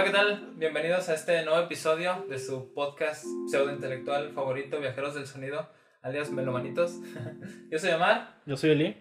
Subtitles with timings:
[0.00, 0.52] Hola, ¿qué tal?
[0.56, 5.68] Bienvenidos a este nuevo episodio de su podcast pseudointelectual favorito, Viajeros del Sonido,
[6.00, 7.00] alias Melomanitos.
[7.70, 8.40] Yo soy Omar.
[8.46, 8.96] Yo soy Eli.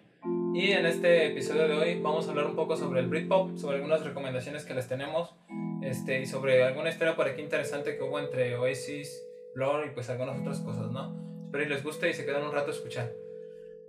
[0.54, 3.78] Y en este episodio de hoy vamos a hablar un poco sobre el Britpop, sobre
[3.78, 5.34] algunas recomendaciones que les tenemos
[5.82, 10.10] este, y sobre alguna historia por aquí interesante que hubo entre Oasis, Blur y pues
[10.10, 11.16] algunas otras cosas, ¿no?
[11.46, 13.10] Espero que les guste y se queden un rato a escuchar.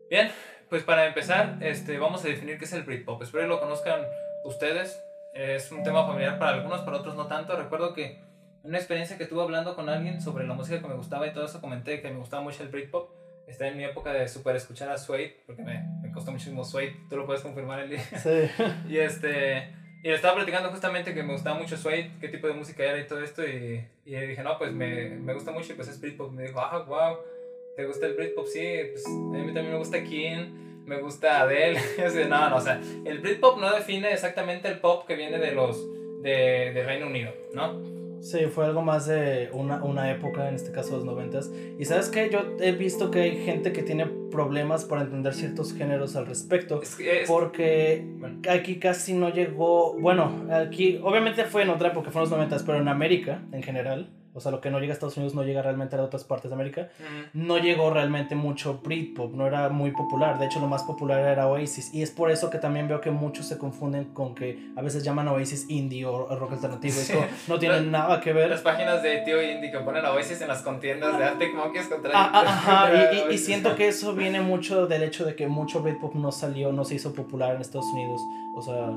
[0.09, 0.31] Bien,
[0.69, 3.21] pues para empezar, este, vamos a definir qué es el Britpop.
[3.21, 4.01] Espero que lo conozcan
[4.45, 5.03] ustedes.
[5.35, 7.57] Es un tema familiar para algunos, para otros no tanto.
[7.57, 8.21] Recuerdo que
[8.63, 11.45] una experiencia que tuve hablando con alguien sobre la música que me gustaba y todo
[11.45, 13.11] eso, comenté que me gustaba mucho el Britpop.
[13.47, 16.97] Está en mi época de super escuchar a Suede, porque me, me costó muchísimo Suede.
[17.09, 17.99] Tú lo puedes confirmar, Eli.
[17.99, 18.51] Sí.
[18.89, 19.75] y este...
[20.03, 22.99] Y le estaba platicando justamente que me gustaba mucho Suede, qué tipo de música era
[22.99, 23.47] y todo esto.
[23.47, 26.33] Y, y dije, no, pues me, me gusta mucho y pues es Britpop.
[26.33, 27.19] Me dijo, ah, wow,
[27.77, 28.47] ¿te gusta el Britpop?
[28.47, 31.79] Sí, pues a mí también me gusta King, me gusta Adele.
[32.29, 35.87] No, no, o sea, el Britpop no define exactamente el pop que viene de los
[36.23, 38.01] de, de Reino Unido, ¿no?
[38.23, 41.51] Sí, fue algo más de una, una época, en este caso los noventas.
[41.79, 45.73] Y sabes qué, yo he visto que hay gente que tiene problemas para entender ciertos
[45.73, 46.83] géneros al respecto.
[46.83, 51.89] Es que es- Porque bueno, aquí casi no llegó, bueno, aquí obviamente fue en otra
[51.89, 54.79] época, fue en los noventas, pero en América en general, o sea, lo que no
[54.79, 57.91] llega a Estados Unidos no llega realmente a otras partes de América, mm, no llegó
[57.91, 62.03] realmente mucho Britpop, no era muy popular, de hecho lo más popular era Oasis, y
[62.03, 65.29] es por eso que también veo que muchos se confunden con que a veces llaman
[65.29, 67.13] a Oasis indie o rock alternativo, es Sí.
[67.15, 68.51] como, no tienen nada que ver.
[68.51, 71.89] las páginas de Tío Indie que ponen a Oasis en las contiendas de que es
[71.89, 75.35] contra Ah, ah, ajá, y, y- y siento que eso viene mucho del hecho de
[75.35, 78.21] que mucho Britpop no salió, no se hizo popular en Estados Unidos.
[78.55, 78.91] O sea,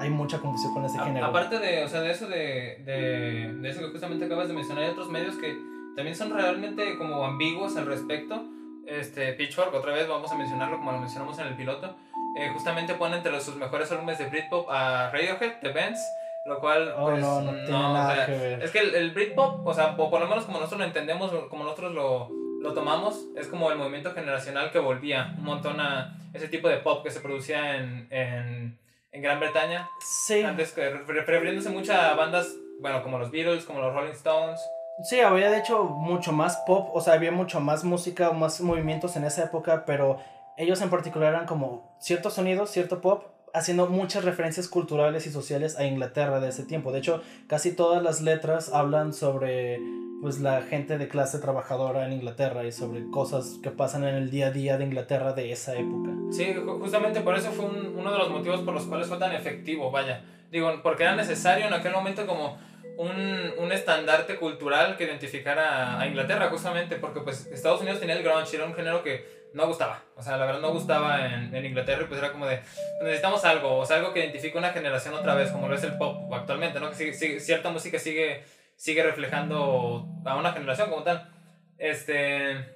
[0.00, 1.26] hay mucha confusión con ese A- género.
[1.26, 4.84] Aparte de, o sea, de eso de, de, de eso que justamente acabas de mencionar,
[4.84, 5.56] hay otros medios que
[5.96, 8.44] también son realmente como ambiguos al respecto.
[8.86, 11.94] Este, Pitchfork, otra vez vamos a mencionarlo como lo mencionamos en el piloto,
[12.36, 16.00] eh, justamente pone entre los, sus mejores álbumes de Britpop a Radiohead, The Bands,
[16.46, 18.62] lo cual, Oh, pues, no, no tiene o nada sea, que ver.
[18.62, 21.30] Es que el, el Britpop, o sea, o por lo menos como nosotros lo entendemos,
[21.48, 22.28] como nosotros lo,
[22.60, 26.78] lo tomamos, es como el movimiento generacional que volvía un montón a ese tipo de
[26.78, 28.78] pop que se producía en, en,
[29.12, 32.48] en Gran Bretaña Sí, antes refiriéndose mucho a bandas,
[32.80, 34.60] bueno, como los Beatles, como los Rolling Stones.
[35.04, 39.16] sí, había de hecho mucho más pop, o sea, había mucho más música, más movimientos
[39.16, 40.18] en esa época, pero
[40.56, 43.24] ellos en particular eran como ciertos sonidos, cierto pop,
[43.54, 46.90] haciendo muchas referencias culturales y sociales a Inglaterra de ese tiempo.
[46.90, 49.78] De hecho, casi todas las letras hablan sobre
[50.22, 54.30] pues la gente de clase trabajadora en Inglaterra y sobre cosas que pasan en el
[54.30, 56.10] día a día de Inglaterra de esa época.
[56.30, 59.18] Sí, ju- justamente por eso fue un- uno de los motivos por los cuales fue
[59.18, 60.22] tan efectivo, vaya.
[60.50, 62.56] Digo, porque era necesario en aquel momento como
[62.98, 68.22] un, un estandarte cultural que identificara a Inglaterra, justamente porque pues Estados Unidos tenía el
[68.22, 70.02] grunge, era un género que no gustaba.
[70.16, 72.60] O sea, la verdad no gustaba en, en Inglaterra y pues era como de,
[73.02, 75.96] necesitamos algo, o sea, algo que identifique una generación otra vez, como lo es el
[75.98, 76.90] pop actualmente, ¿no?
[76.90, 78.44] Que sigue- sigue- cierta música sigue,
[78.82, 81.30] sigue reflejando a una generación como tal.
[81.78, 82.68] Este...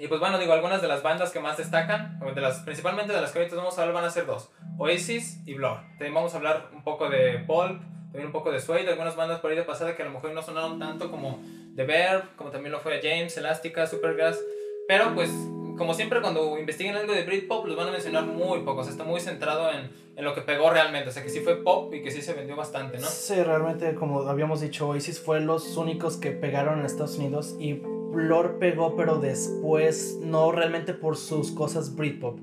[0.00, 3.20] Y pues bueno, digo, algunas de las bandas que más destacan, de las, principalmente de
[3.20, 5.76] las que ahorita vamos a hablar, van a ser dos: Oasis y Blur.
[5.90, 9.38] También vamos a hablar un poco de Pulp, también un poco de Suede, algunas bandas
[9.38, 11.40] por ahí de pasada que a lo mejor no sonaron tanto como
[11.76, 14.40] The Bear, como también lo fue James, Elástica, Supergrass.
[14.88, 15.30] Pero pues,
[15.78, 18.88] como siempre, cuando investiguen algo de Britpop, los van a mencionar muy pocos.
[18.88, 21.08] Está muy centrado en, en lo que pegó realmente.
[21.08, 23.06] O sea, que sí fue pop y que sí se vendió bastante, ¿no?
[23.06, 27.74] Sí, realmente, como habíamos dicho, Oasis fue los únicos que pegaron en Estados Unidos y
[27.74, 32.40] Blur pegó, pero después, no realmente por sus cosas Britpop.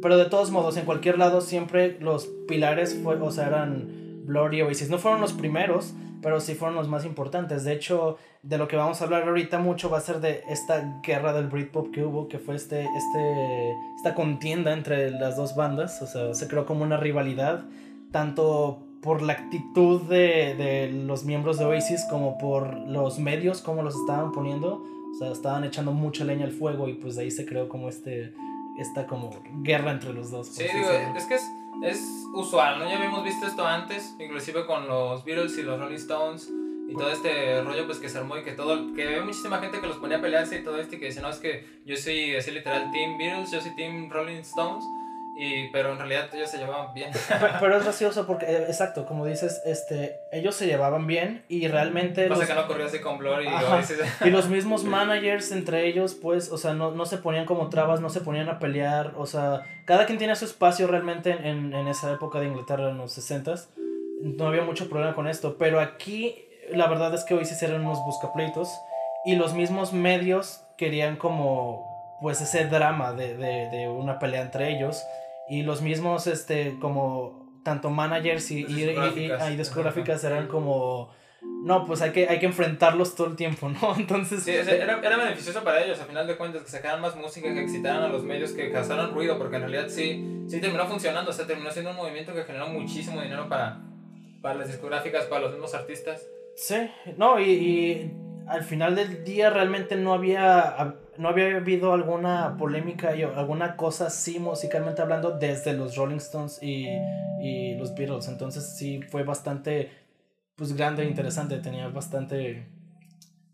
[0.00, 4.54] Pero de todos modos, en cualquier lado, siempre los pilares fue, o sea, eran Blur
[4.54, 4.90] y Oasis.
[4.90, 7.64] No fueron los primeros, pero sí fueron los más importantes.
[7.64, 11.00] De hecho, de lo que vamos a hablar ahorita mucho va a ser de esta
[11.02, 16.00] guerra del Britpop que hubo, que fue este, este, esta contienda entre las dos bandas.
[16.00, 17.64] O sea, se creó como una rivalidad,
[18.12, 23.82] tanto por la actitud de, de los miembros de Oasis como por los medios, como
[23.82, 24.80] los estaban poniendo.
[25.12, 27.88] O sea, estaban echando mucha leña al fuego y pues de ahí se creó como
[27.88, 28.32] este,
[28.78, 29.30] esta como
[29.62, 30.48] guerra entre los dos.
[30.48, 31.50] Sí, digo, es que es,
[31.82, 32.88] es usual, ¿no?
[32.88, 36.50] Ya habíamos visto esto antes, inclusive con los Beatles y los Rolling Stones
[36.88, 39.80] y todo este rollo pues que se armó y que todo, que había muchísima gente
[39.80, 41.96] que los ponía a pelearse y todo esto y que dice, no, es que yo
[41.96, 44.84] soy así literal Team Beatles, yo soy Team Rolling Stones,
[45.34, 47.10] y, pero en realidad ellos se llevaban bien.
[47.12, 47.18] Pe-
[47.60, 52.28] Pero es gracioso porque, eh, exacto, como dices, este, ellos se llevaban bien y realmente...
[52.28, 53.48] Cosa los- que no ocurrió así con Blur y.
[54.26, 58.00] Y los mismos managers entre ellos, pues, o sea, no, no se ponían como trabas,
[58.00, 61.88] no se ponían a pelear, o sea, cada quien tenía su espacio realmente en, en
[61.88, 63.68] esa época de Inglaterra, en los 60s.
[64.22, 67.80] No había mucho problema con esto, pero aquí la verdad es que hoy sí eran
[67.84, 68.68] unos buscapleitos
[69.24, 71.91] y los mismos medios querían como,
[72.22, 75.02] pues, ese drama de, de, de una pelea entre ellos
[75.48, 79.50] y los mismos, este, como tanto managers y, y, Discográficas.
[79.50, 81.10] y discográficas eran como,
[81.42, 83.94] no, pues hay que, hay que enfrentarlos todo el tiempo, ¿no?
[83.98, 87.52] Entonces, Sí, era, era beneficioso para ellos, a final de cuentas, que sacaran más música,
[87.52, 91.30] que excitaran a los medios, que causaran ruido, porque en realidad sí, sí terminó funcionando,
[91.30, 93.80] o sea, terminó siendo un movimiento que generó muchísimo dinero para,
[94.40, 96.26] para las discográficas, para los mismos artistas.
[96.56, 98.12] Sí, no, y, y
[98.48, 104.06] al final del día realmente no había, no había habido alguna polémica y alguna cosa
[104.06, 106.86] así musicalmente hablando desde los Rolling Stones y,
[107.40, 108.28] y los Beatles.
[108.28, 109.90] Entonces sí fue bastante
[110.56, 112.66] pues grande e interesante, tenía bastante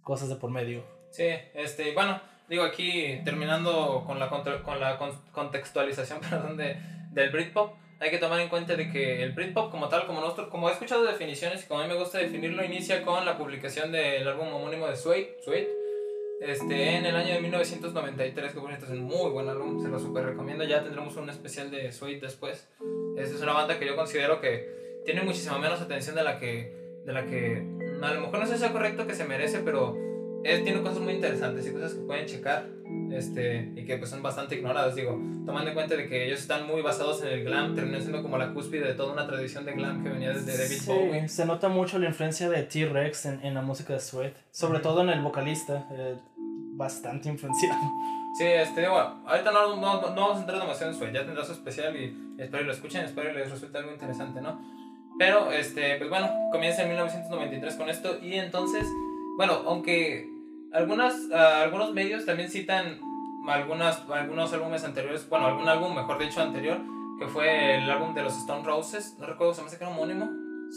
[0.03, 0.85] cosas de por medio.
[1.11, 6.77] Sí, este, bueno, digo aquí, terminando con la, con la con- contextualización perdón, de,
[7.13, 10.49] del Britpop, hay que tomar en cuenta de que el Britpop como tal, como nosotros,
[10.49, 13.91] como he escuchado definiciones y como a mí me gusta definirlo, inicia con la publicación
[13.91, 15.37] del álbum homónimo de Suede
[16.41, 19.89] este, en el año de 1993, que por cierto es un muy buen álbum, se
[19.89, 22.69] lo super recomiendo, ya tendremos un especial de Suede después.
[23.17, 27.01] Esta es una banda que yo considero que tiene muchísima menos atención de la que,
[27.05, 27.65] de la que
[28.03, 29.97] a lo mejor no sé si sea correcto que se merece, pero
[30.45, 32.67] es, tiene cosas muy interesantes y cosas que pueden checar
[33.13, 35.13] este, y que pues son bastante ignoradas, digo,
[35.45, 38.39] tomando en cuenta de que ellos están muy basados en el glam, terminan siendo como
[38.39, 41.29] la cúspide de toda una tradición de glam que venía desde David Sí, Bowie.
[41.29, 44.83] se nota mucho la influencia de T-Rex en, en la música de Sweat, sobre Ujú.
[44.89, 46.17] todo en el vocalista, eh,
[46.77, 47.79] bastante influenciado.
[48.39, 51.45] Sí, este, digo, ahorita no, no, no vamos a entrar demasiado en su ya tendrá
[51.45, 54.61] su especial y espero y lo escuchen, espero y les resulte algo interesante, ¿no?
[55.19, 58.85] Pero, este, pues bueno, comienza en 1993 con esto y entonces,
[59.39, 60.29] bueno, aunque
[60.73, 63.01] algunas, ah, algunos medios también citan
[63.47, 66.79] algunas, algunos álbumes anteriores, bueno, algún álbum, mejor dicho, anterior,
[67.21, 69.93] que fue el álbum de los Stone Roses, no recuerdo, se me hace que era
[69.93, 70.27] homónimo,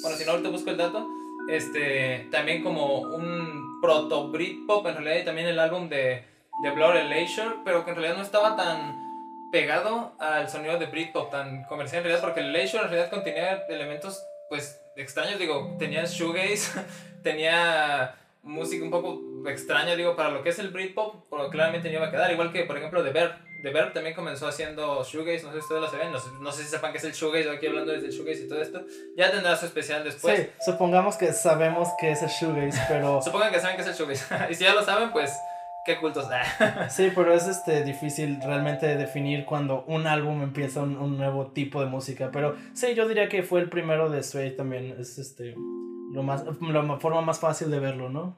[0.03, 1.09] bueno, si no, ahorita busco el dato,
[1.49, 6.23] este, también como un proto Britpop, en realidad, y también el álbum de,
[6.61, 8.95] de Blur, el Leisure, pero que en realidad no estaba tan
[9.51, 13.63] pegado al sonido de Britpop, tan comercial en realidad, porque el Leisure en realidad contenía
[13.69, 16.79] elementos, pues, extraños, digo, tenía shoegaze,
[17.23, 21.97] tenía música un poco extraña, digo, para lo que es el Britpop, pero claramente no
[21.97, 25.43] iba a quedar, igual que, por ejemplo, The Verb, The Verb también comenzó haciendo shoegaze,
[25.43, 27.13] no sé si ustedes lo saben, no sé, no sé si sepan qué es el
[27.13, 28.83] shoegaze, aquí hablando desde el shoegaze y todo esto,
[29.15, 30.39] ya tendrá su especial después.
[30.39, 33.21] sí, supongamos que sabemos que es el shoegaze, pero...
[33.23, 34.25] Supongan que saben qué es el shoegaze.
[34.49, 35.31] y si ya lo saben, pues
[35.85, 36.27] qué cultos.
[36.89, 41.81] Sí, pero es este difícil realmente definir cuando un álbum empieza un, un nuevo tipo
[41.81, 42.29] de música.
[42.31, 44.95] Pero sí, yo diría que fue el primero de Sway también.
[44.99, 45.55] Es este
[46.11, 48.37] lo más la forma más fácil de verlo, ¿no?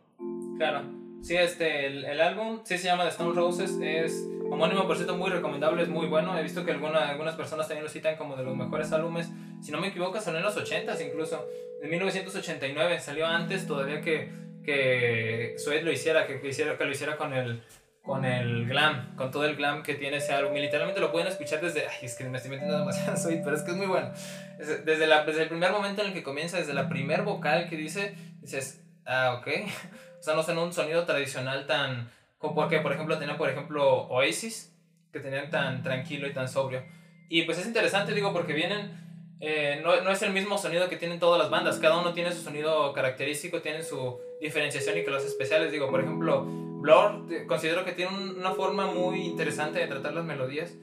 [0.58, 0.82] claro.
[1.22, 3.80] Sí, este, el, el álbum sí se llama The Stone Roses.
[3.82, 6.38] Es homónimo, por cierto, muy recomendable, es muy bueno.
[6.38, 9.32] He visto que alguna, algunas personas también lo citan como de los mejores álbumes.
[9.62, 11.48] Si no me equivoco, son en los 80s incluso.
[11.82, 14.32] De 1989, salió antes todavía que,
[14.66, 17.62] que Suede lo hiciera, que, que, hiciera, que lo hiciera con el,
[18.04, 20.56] con el glam, con todo el glam que tiene ese álbum.
[20.58, 21.88] Y literalmente lo pueden escuchar desde.
[21.88, 24.12] Ay, es que me estoy metiendo demasiado Sweet, pero es que es muy bueno.
[24.60, 27.70] Es- Desde, la, desde el primer momento en el que comienza, desde la primer vocal
[27.70, 29.48] que dice, dices, ah, ok.
[30.20, 32.10] O sea, no son un sonido tradicional tan.
[32.38, 34.74] Como porque, por ejemplo, tenían, por ejemplo, Oasis,
[35.12, 36.82] que tenían tan tranquilo y tan sobrio.
[37.28, 39.03] Y pues es interesante, digo, porque vienen.
[39.46, 42.32] Eh, no, no es el mismo sonido que tienen todas las bandas, cada uno tiene
[42.32, 47.92] su sonido característico, tiene su diferenciación y que especiales, digo, por ejemplo, Blur, considero que
[47.92, 50.74] tiene un- una forma muy interesante de tratar las melodías,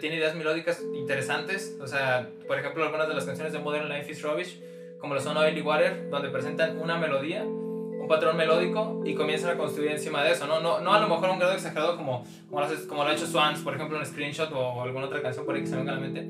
[0.00, 4.12] tiene ideas melódicas interesantes, o sea, por ejemplo, algunas de las canciones de Modern Life
[4.12, 4.60] is Rubbish,
[5.00, 9.56] como lo son Oily Water, donde presentan una melodía, un patrón melódico y comienzan a
[9.58, 10.60] construir encima de eso, ¿no?
[10.60, 13.12] No, no a lo mejor a un grado exagerado como, como, lo, como lo ha
[13.14, 15.92] hecho Swans, por ejemplo, en Screenshot o alguna otra canción por ahí que se venga
[15.92, 16.20] a la mente,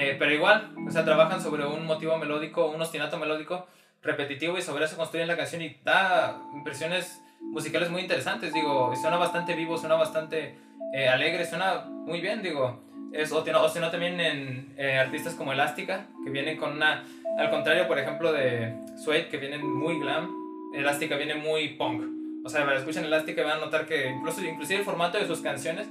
[0.00, 3.66] eh, pero igual, o sea, trabajan sobre un motivo melódico, un ostinato melódico
[4.00, 9.16] repetitivo y sobre eso construyen la canción y da impresiones musicales muy interesantes, digo, suena
[9.16, 10.56] bastante vivo, suena bastante
[10.94, 12.80] eh, alegre, suena muy bien, digo,
[13.12, 17.02] es, o, o si no también en eh, artistas como Elástica, que vienen con una,
[17.36, 20.30] al contrario, por ejemplo, de Suede, que vienen muy glam,
[20.76, 22.04] Elástica viene muy punk,
[22.44, 25.40] o sea, escuchan Elástica y van a notar que incluso, inclusive el formato de sus
[25.40, 25.88] canciones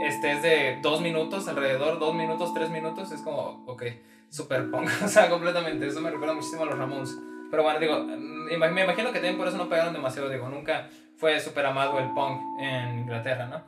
[0.00, 3.84] este es de dos minutos, alrededor, dos minutos, tres minutos, es como, ok,
[4.28, 7.16] super punk, o sea, completamente, eso me recuerda muchísimo a los Ramones.
[7.50, 10.88] Pero bueno, digo, mm, me imagino que también por eso no pegaron demasiado, digo, nunca
[11.16, 13.62] fue súper amado el punk en Inglaterra, ¿no?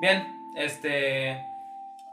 [0.00, 1.42] Bien, este,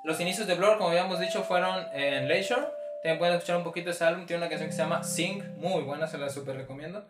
[0.03, 2.67] los inicios de Blur, como habíamos dicho, fueron en Leisure,
[3.01, 5.83] también pueden escuchar un poquito ese álbum, tiene una canción que se llama Sing, muy
[5.83, 7.05] buena, se la súper recomiendo.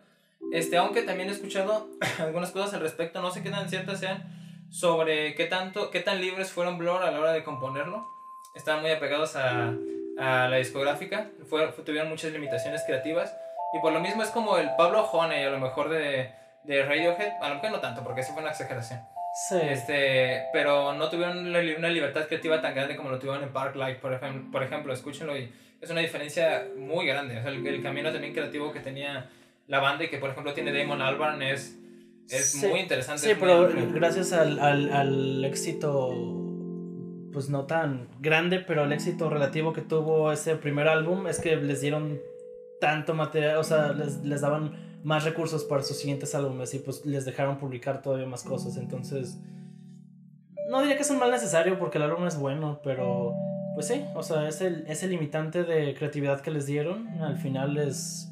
[0.52, 4.43] Este, aunque también he escuchado algunas cosas al respecto, no sé qué tan ciertas sean,
[4.74, 8.08] sobre qué, tanto, qué tan libres fueron Blur a la hora de componerlo.
[8.56, 9.72] Estaban muy apegados a,
[10.18, 13.32] a la discográfica, fue, fue- tuvieron muchas limitaciones creativas.
[13.72, 16.32] Y por lo mismo es como el Pablo Honey, a lo mejor de,
[16.64, 19.00] de Radiohead, a lo mejor no tanto, porque sí fue una exageración.
[19.48, 19.58] Sí.
[19.62, 24.12] Este, pero no tuvieron una libertad creativa tan grande como lo tuvieron en Parklight, por
[24.12, 27.38] ejemplo, por ejemplo escúchenlo y es una diferencia muy grande.
[27.38, 29.28] O sea, el, el camino también creativo que tenía
[29.66, 31.76] la banda y que, por ejemplo, tiene Damon Albarn es,
[32.28, 33.22] es Sí, muy interesante.
[33.22, 36.10] Sí, es pero gracias al, al, al éxito,
[37.32, 41.56] pues no tan grande, pero el éxito relativo que tuvo ese primer álbum es que
[41.56, 42.20] les dieron
[42.80, 47.04] tanto material, o sea, les, les daban más recursos para sus siguientes álbumes y pues
[47.04, 48.76] les dejaron publicar todavía más cosas.
[48.76, 49.38] Entonces,
[50.70, 53.34] no diría que es un mal necesario porque el álbum es bueno, pero
[53.74, 58.30] pues sí, o sea, ese, ese limitante de creatividad que les dieron al final les,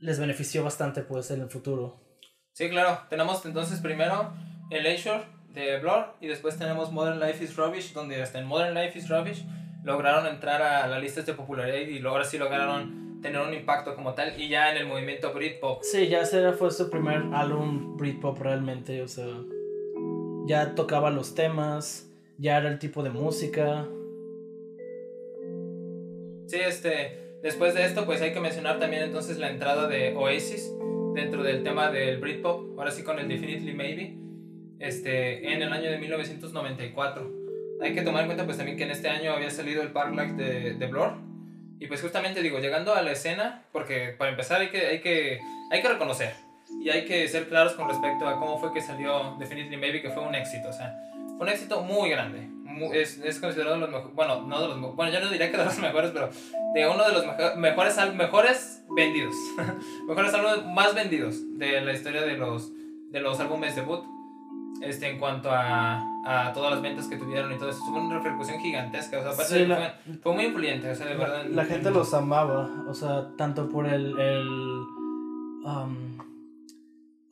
[0.00, 2.00] les benefició bastante pues en el futuro.
[2.60, 2.98] Sí, claro.
[3.08, 4.34] Tenemos entonces primero
[4.68, 5.22] el Leisure
[5.54, 9.08] de Blur y después tenemos Modern Life is Rubbish, donde hasta en Modern Life is
[9.08, 9.46] Rubbish
[9.82, 14.12] lograron entrar a las listas de popularidad y ahora sí lograron tener un impacto como
[14.12, 15.82] tal y ya en el movimiento Britpop.
[15.82, 19.24] Sí, ya ese fue su primer álbum Britpop realmente, o sea,
[20.44, 23.88] ya tocaba los temas, ya era el tipo de música.
[26.46, 30.74] Sí, este, después de esto pues hay que mencionar también entonces la entrada de Oasis
[31.14, 34.16] dentro del tema del Britpop, ahora sí con el Definitely Maybe,
[34.78, 37.40] este, en el año de 1994.
[37.82, 40.14] Hay que tomar en cuenta pues también que en este año había salido el Park
[40.36, 41.14] de, de Blur.
[41.78, 45.40] Y pues justamente digo, llegando a la escena, porque para empezar hay que, hay que,
[45.70, 46.34] hay que reconocer
[46.82, 50.10] y hay que ser claros con respecto a cómo fue que salió Definitely Maybe, que
[50.10, 50.68] fue un éxito.
[50.68, 50.94] O sea,
[51.36, 52.48] fue un éxito muy grande.
[52.92, 55.56] Es, es considerado de los mejores, bueno, no de los bueno, yo no diría que
[55.56, 56.30] de los mejores, pero
[56.74, 59.34] de uno de los mejo- mejores, mejores vendidos.
[60.08, 62.72] mejores álbumes más vendidos de la historia de los,
[63.10, 64.04] de los álbumes debut.
[64.82, 68.16] Este, en cuanto a, a todas las ventas que tuvieron y todo eso, tuvo una
[68.16, 69.18] repercusión gigantesca.
[69.18, 71.44] O sea, aparte Sí, la- fue, fue muy influyente, o sea, de verdad.
[71.50, 74.18] La, la gente los amaba, o sea, tanto por el...
[74.18, 74.48] el
[75.64, 76.18] um,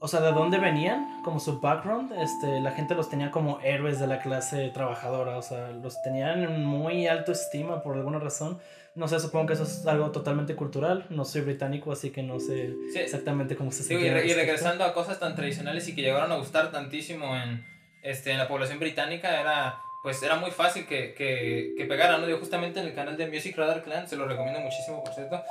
[0.00, 3.98] o sea, de dónde venían, como su background, este, la gente los tenía como héroes
[3.98, 8.58] de la clase trabajadora, o sea, los tenían en muy alto estima por alguna razón.
[8.94, 11.06] No sé, supongo que eso es algo totalmente cultural.
[11.10, 12.98] No soy británico, así que no sé Sí.
[12.98, 16.02] exactamente cómo se Digo, y, sentía re- y regresando a cosas tan tradicionales y que
[16.02, 17.64] llegaron a gustar tantísimo en,
[18.02, 22.26] este, en la población británica, era pues era muy fácil que, que, que pegaran, ¿no?
[22.26, 25.42] Digo, justamente en el canal de Music Radar Clan, se lo recomiendo muchísimo, por cierto.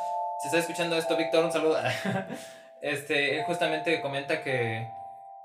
[0.41, 1.77] Si estás escuchando esto, Víctor, un saludo.
[2.81, 4.87] este, él justamente comenta que,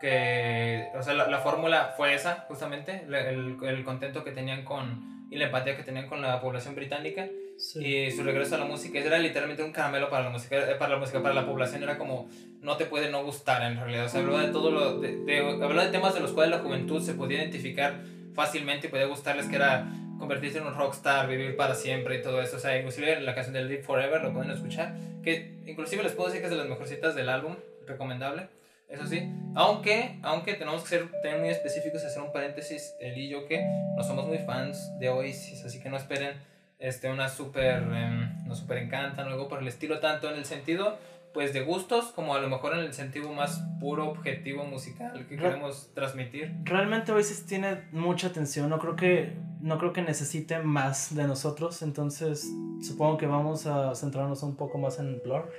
[0.00, 5.26] que o sea, la, la fórmula fue esa, justamente, el, el contento que tenían con,
[5.30, 7.26] y la empatía que tenían con la población británica
[7.58, 7.86] Sí.
[7.86, 10.94] y su regreso a la música era literalmente un caramelo para la música eh, para
[10.94, 12.28] la música para la población era como
[12.60, 15.38] no te puede no gustar en realidad o sea hablaba de todo lo de, de-
[15.62, 18.00] hablaba de temas de los cuales la juventud se podía identificar
[18.34, 19.86] fácilmente y podía gustarles que era
[20.22, 22.58] convertirse en un rockstar vivir para siempre y todo eso.
[22.58, 26.28] O sea inclusive la canción de Live Forever lo pueden escuchar que inclusive les puedo
[26.28, 27.56] decir que es de las mejorcitas del álbum
[27.88, 28.46] recomendable
[28.92, 33.16] eso sí, aunque, aunque tenemos que ser tener muy específicos y hacer un paréntesis, él
[33.16, 33.64] y yo que
[33.96, 36.34] no somos muy fans de Oasis, así que no esperen
[36.78, 40.44] este, una super, em, nos super encantan o algo por el estilo, tanto en el
[40.44, 40.98] sentido
[41.34, 45.36] pues de gustos como a lo mejor en el sentido más puro objetivo musical que
[45.36, 46.52] Re- queremos transmitir.
[46.64, 48.68] Realmente Oasis tiene mucha atención.
[48.68, 51.82] No creo que no creo que necesite más de nosotros.
[51.82, 52.46] Entonces
[52.82, 55.50] supongo que vamos a centrarnos un poco más en Blur.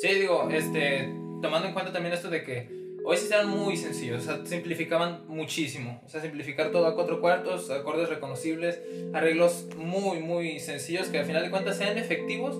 [0.00, 4.24] Sí, digo, este, tomando en cuenta también esto de que Oasis eran muy sencillos, o
[4.24, 8.80] sea, simplificaban muchísimo, o sea, simplificar todo a cuatro cuartos, acordes reconocibles,
[9.14, 12.56] arreglos muy, muy sencillos que al final de cuentas sean efectivos,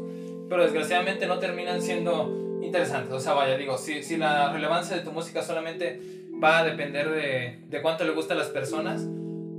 [0.51, 3.15] pero desgraciadamente no terminan siendo interesantes.
[3.15, 6.01] O sea, vaya, digo, si, si la relevancia de tu música solamente
[6.43, 9.07] va a depender de, de cuánto le gusta a las personas,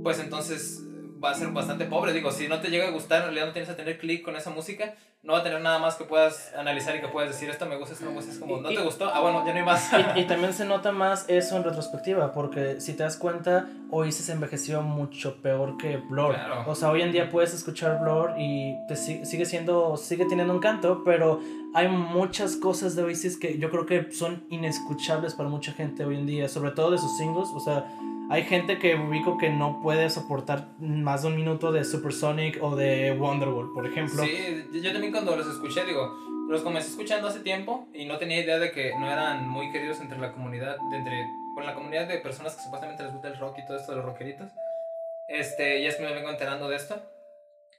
[0.02, 0.84] pues entonces
[1.24, 2.12] va a ser bastante pobre.
[2.12, 4.36] Digo, si no te llega a gustar, en realidad no tienes a tener clic con
[4.36, 7.48] esa música, no va a tener nada más que puedas analizar y que puedas decir,
[7.48, 8.32] esto me gusta, esto no me gusta.
[8.32, 9.08] Es como, ¿no Y- te gustó?
[9.14, 9.88] Ah, bueno, ya no hay más.
[10.16, 14.28] Y, y también se nota más eso en retrospectiva, porque si te das cuenta, Oasis
[14.30, 16.34] envejeció mucho peor que Blur.
[16.34, 16.64] Claro.
[16.66, 20.52] O sea, hoy en día puedes escuchar Blur y te si- sigue siendo, sigue teniendo
[20.54, 21.38] un canto, pero
[21.72, 26.16] hay muchas cosas de Oasis que yo creo que son inescuchables para mucha gente hoy
[26.16, 27.48] en día, sobre todo de sus singles.
[27.54, 27.86] O sea,
[28.30, 32.76] hay gente que ubico que no puede soportar más de un minuto de Supersonic o
[32.76, 34.22] de Wonderwall, por ejemplo.
[34.22, 36.12] Sí, yo también cuando los escuché, digo,
[36.48, 40.00] los comencé escuchando hace tiempo y no tenía idea de que no eran muy queridos
[40.00, 43.38] entre la comunidad, de entre, con la comunidad de personas que supuestamente les gusta el
[43.38, 44.50] rock y todo esto de los rockeritos.
[45.28, 47.00] Este, y es que me vengo enterando de esto.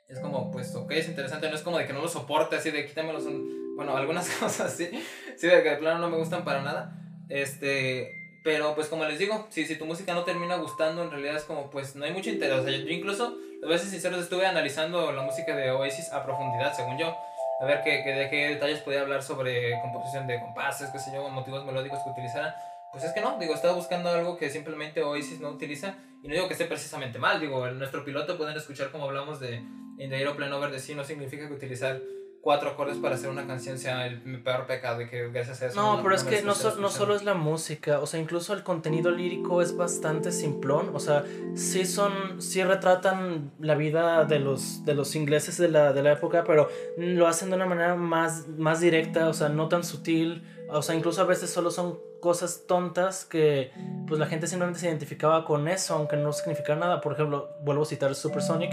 [0.08, 2.72] Es como, pues, ok, es interesante, no es como de que no lo soporte, así
[2.72, 3.76] de quítamelos, un...
[3.76, 4.90] bueno, algunas cosas sí,
[5.38, 6.96] sí, de que de plano no me gustan para nada.
[7.30, 8.12] Este,
[8.44, 11.44] pero pues como les digo, si, si tu música no termina gustando, en realidad es
[11.44, 12.60] como, pues, no hay mucho interés.
[12.60, 16.74] O sea, yo incluso, a veces sinceros, estuve analizando la música de Oasis a profundidad,
[16.76, 17.16] según yo.
[17.62, 21.12] A ver qué, qué- de qué detalles podía hablar sobre composición de compases, qué sé
[21.14, 22.54] yo, motivos melódicos que utilizaran.
[22.92, 26.36] pues es que no, digo, estaba buscando algo que simplemente Oasis no utiliza y no
[26.36, 29.56] digo que esté precisamente mal, digo, nuestro piloto pueden escuchar como hablamos de
[29.98, 32.00] In the Aeroplane Over the Sea, no significa que utilizar
[32.44, 35.82] cuatro acordes para hacer una canción sea el peor pecado y que gracias a eso...
[35.82, 39.12] No, pero es que no, no solo es la música, o sea, incluso el contenido
[39.12, 41.24] lírico es bastante simplón, o sea,
[41.56, 46.12] sí son, sí retratan la vida de los, de los ingleses de la, de la
[46.12, 50.44] época, pero lo hacen de una manera más, más directa, o sea, no tan sutil,
[50.68, 53.72] o sea, incluso a veces solo son cosas tontas que
[54.06, 57.02] pues la gente simplemente se identificaba con eso, aunque no significara nada.
[57.02, 58.72] Por ejemplo, vuelvo a citar Supersonic,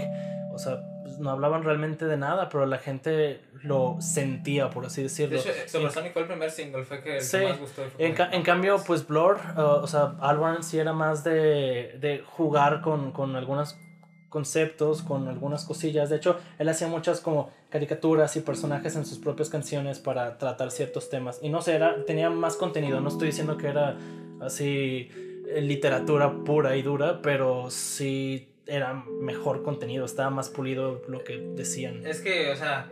[0.53, 0.81] o sea,
[1.21, 5.41] no hablaban realmente de nada, pero la gente lo sentía, por así decirlo.
[5.41, 7.83] De hecho, Supersonic fue el primer single, fue que el que más gustó.
[7.97, 12.81] En, en, cambio, pues Blur, uh, o sea, Albarn sí era más de, de jugar
[12.81, 13.77] con, con algunos
[14.29, 16.09] conceptos, con algunas cosillas.
[16.09, 20.71] De hecho, él hacía muchas como caricaturas y personajes en sus propias canciones para tratar
[20.71, 21.39] ciertos temas.
[21.41, 23.01] Y no sé, era, tenía más contenido.
[23.01, 23.97] No estoy diciendo que era
[24.39, 25.09] así
[25.47, 31.37] eh, literatura pura y dura, pero sí era mejor contenido, estaba más pulido lo que
[31.37, 32.05] decían.
[32.05, 32.91] Es que, o sea,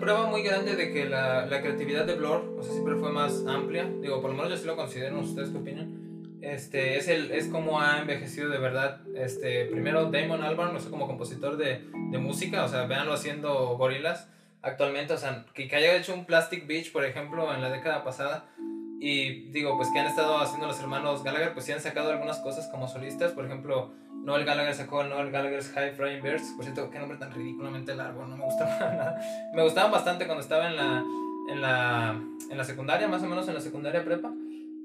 [0.00, 3.44] prueba muy grande de que la, la creatividad de Blur, o sea, siempre fue más
[3.46, 3.90] amplia.
[4.00, 6.38] Digo, por lo menos yo sí lo considero, ¿ustedes qué opinan?
[6.40, 9.00] Este, es, el, es como ha envejecido de verdad.
[9.14, 13.76] Este, primero Damon Albarn, no sé, como compositor de, de música, o sea, véanlo haciendo
[13.76, 14.28] gorilas
[14.62, 18.02] actualmente, o sea, que, que haya hecho un Plastic Beach, por ejemplo, en la década
[18.02, 18.48] pasada,
[18.98, 22.38] y digo, pues que han estado haciendo los hermanos Gallagher, pues sí han sacado algunas
[22.38, 23.32] cosas como solistas.
[23.32, 23.92] Por ejemplo,
[24.26, 26.52] Noel Gallagher sacó Noel Gallagher's High Flying Birds.
[26.56, 29.20] Por cierto, qué nombre tan ridículamente largo, no me gusta nada.
[29.54, 31.04] Me gustaban bastante cuando estaba en la,
[31.48, 34.32] en la, en la secundaria, más o menos en la secundaria prepa.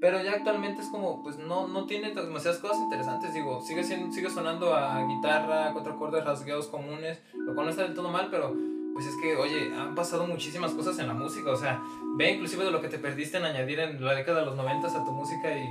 [0.00, 3.34] Pero ya actualmente es como, pues no, no tiene demasiadas cosas interesantes.
[3.34, 7.82] Digo, sigue, siendo, sigue sonando a guitarra, cuatro acordes rasgueados comunes, lo cual no está
[7.82, 8.54] del todo mal, pero
[8.94, 11.82] pues es que, oye, han pasado muchísimas cosas en la música, o sea,
[12.16, 14.86] ve inclusive de lo que te perdiste en añadir en la década de los 90
[14.86, 15.68] a tu música y,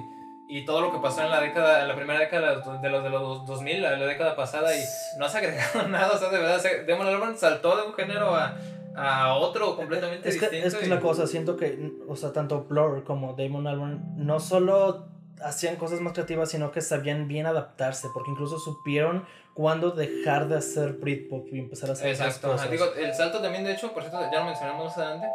[0.51, 3.09] y todo lo que pasó en la década, en la primera década de los de
[3.09, 4.81] los 2000, la, la década pasada y
[5.17, 8.57] no has agregado nada, o sea, de verdad, Demon Albarn saltó de un género a,
[8.93, 10.67] a otro completamente es que, distinto.
[10.67, 14.41] Es que es la cosa, siento que, o sea, tanto Blur como Damon Albarn no
[14.41, 15.07] solo
[15.41, 20.57] hacían cosas más creativas, sino que sabían bien adaptarse, porque incluso supieron cuándo dejar de
[20.57, 22.69] hacer Britpop y empezar a hacer Exacto, cosas.
[22.69, 25.27] Digo, el salto también, de hecho, por cierto, ya lo mencionamos más adelante,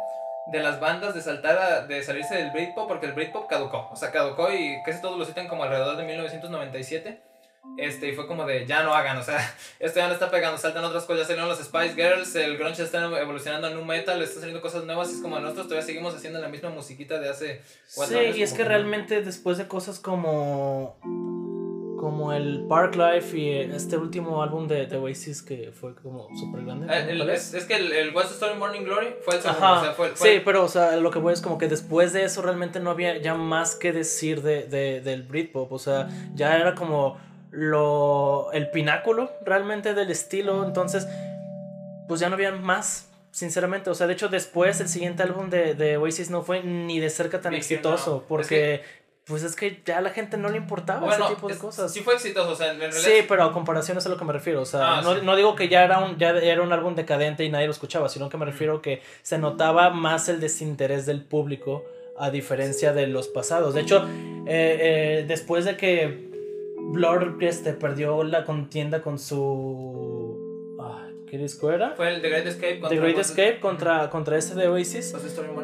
[0.51, 3.95] de las bandas de saltar a, de salirse del Britpop, porque el Britpop caducó, o
[3.95, 7.21] sea, caducó y casi todos lo citan como alrededor de 1997.
[7.75, 9.37] Este, y fue como de, ya no hagan, o sea,
[9.79, 12.81] esto ya no está pegando, saltan otras cosas, ya salieron los Spice Girls, el grunge
[12.81, 16.15] está evolucionando en un metal, está saliendo cosas nuevas, y es como nosotros todavía seguimos
[16.15, 17.61] haciendo la misma musiquita de hace
[17.93, 20.97] cuatro sí, y es que, realmente después de cosas como
[21.97, 26.63] como el Park Life y este último álbum de, The Oasis que fue como súper
[26.63, 26.87] grande.
[26.89, 29.71] Eh, es, que el, el the Story Morning Glory fue el segundo.
[29.73, 32.23] O sea, fue, Sí, pero o sea, lo que voy es como que después de
[32.23, 35.71] eso realmente no había ya más que decir de, de, del Britpop.
[35.71, 37.17] O sea, ya era como
[37.51, 40.63] lo, el pináculo realmente del estilo.
[40.65, 41.07] Entonces,
[42.07, 43.89] pues ya no había más, sinceramente.
[43.89, 47.09] O sea, de hecho, después el siguiente álbum de, de Oasis no fue ni de
[47.09, 48.25] cerca tan exitoso.
[48.27, 48.81] Porque.
[49.27, 51.91] Pues es que ya a la gente no le importaba ese tipo de cosas.
[51.91, 53.01] Sí fue exitoso, o sea, en realidad...
[53.01, 55.35] Sí, pero a comparación es a lo que me refiero, o sea, ah, no, no,
[55.35, 58.29] digo que ya era, un, ya era un álbum decadente y nadie lo escuchaba, sino
[58.29, 61.83] que me refiero que se notaba más el desinterés del público
[62.17, 63.73] a diferencia de los pasados.
[63.73, 64.05] De hecho,
[64.47, 66.27] eh, eh, después de que
[66.77, 70.16] Blur este, perdió la contienda con su.
[71.29, 71.91] ¿Qué disco era?
[71.91, 75.13] Fue el The Great Escape contra, The Great Escape contra, contra ese de Oasis.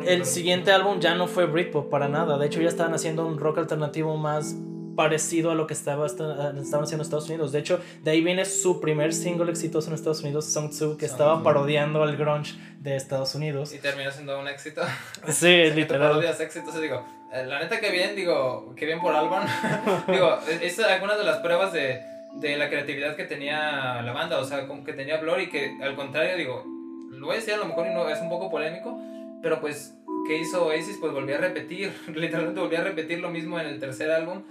[0.05, 2.37] El siguiente álbum ya no fue Britpop para nada.
[2.37, 4.55] De hecho, ya estaban haciendo un rock alternativo más
[4.95, 7.51] parecido a lo que estaba, estaban haciendo en Estados Unidos.
[7.51, 11.05] De hecho, de ahí viene su primer single exitoso en Estados Unidos, Song 2, que
[11.05, 13.73] estaba parodiando al grunge de Estados Unidos.
[13.73, 14.81] Y terminó siendo un éxito.
[15.29, 16.09] Sí, literal.
[16.09, 19.47] Parodias éxitos, digo, eh, la neta que bien, digo, que bien por Alban.
[20.07, 22.01] digo, es algunas de las pruebas de,
[22.35, 25.95] de la creatividad que tenía la banda, o sea, que tenía Blur y que al
[25.95, 26.63] contrario, digo,
[27.09, 28.99] lo voy a decir a lo mejor y no es un poco polémico,
[29.41, 29.95] pero pues,
[30.27, 30.97] ¿qué hizo Oasis?
[30.99, 34.41] Pues volvió a repetir, literalmente volvió a repetir lo mismo en el tercer álbum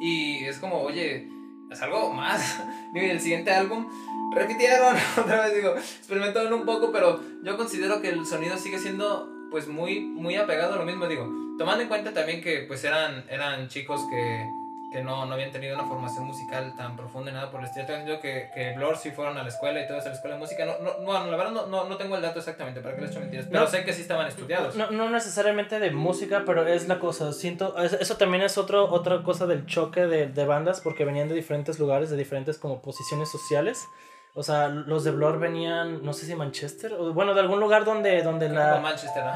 [0.00, 1.28] y es como, oye,
[1.70, 2.62] es algo más.
[2.94, 3.86] Digo, y el siguiente álbum
[4.34, 9.28] repitieron otra vez, digo, experimentaron un poco, pero yo considero que el sonido sigue siendo
[9.50, 13.24] pues muy, muy apegado a lo mismo, digo, tomando en cuenta también que pues eran,
[13.28, 14.46] eran chicos que
[14.92, 17.86] que no, no habían tenido una formación musical tan profunda y nada por el estilo.
[17.86, 20.16] Tengo entendido que, que Blur sí fueron a la escuela y todo eso, a la
[20.16, 20.64] escuela de música.
[20.66, 23.10] No, no, bueno, la verdad no, no, no, tengo el dato exactamente, para que les
[23.10, 24.76] eche mentiras, pero sé que sí estaban estudiados.
[24.76, 27.32] No, no necesariamente de música, pero es la cosa.
[27.32, 31.34] Siento, eso también es otro, otra cosa del choque de, de bandas, porque venían de
[31.34, 33.88] diferentes lugares, de diferentes como posiciones sociales.
[34.34, 37.84] O sea, los de Blur venían, no sé si Manchester, o bueno, de algún lugar
[37.84, 38.80] donde, donde, la,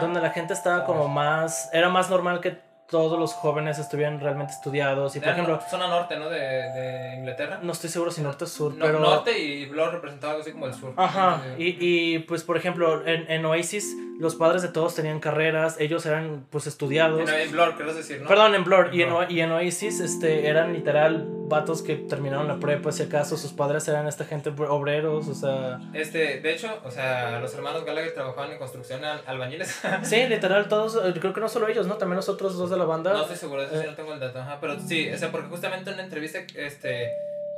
[0.01, 4.53] donde la gente estaba como más, era más normal que todos los jóvenes estuvieran realmente
[4.53, 5.16] estudiados.
[5.16, 6.29] Y por ejemplo, zona norte, ¿no?
[6.31, 7.59] De, de Inglaterra.
[7.62, 9.01] no estoy seguro si norte o sur, No- pero...
[9.01, 10.92] Norte y Blur representaba algo así como el sur.
[10.96, 15.76] Ajá, y, y pues por ejemplo, en, en Oasis los padres de todos tenían carreras,
[15.79, 17.29] ellos eran pues estudiados.
[17.29, 18.29] En, en Blur, querés decir, ¿no?
[18.29, 19.31] Perdón, en Blur y en, Blur.
[19.31, 23.87] Y en Oasis este, eran literal vatos que terminaron la prepa, si acaso sus padres
[23.88, 25.79] eran esta gente br- obreros, o sea...
[25.94, 29.81] Este, de hecho, o sea, los hermanos Gallagher trabajaban en construcción al- albañiles.
[30.02, 31.94] Sí, literal, todos, eh, creo que no solo ellos, ¿no?
[31.96, 33.12] También los otros dos de la banda.
[33.12, 33.90] No estoy seguro, de eso sí Eh.
[33.90, 34.40] no tengo el dato.
[34.40, 37.11] Ajá, pero sí, o sea, porque justamente en una entrevista este,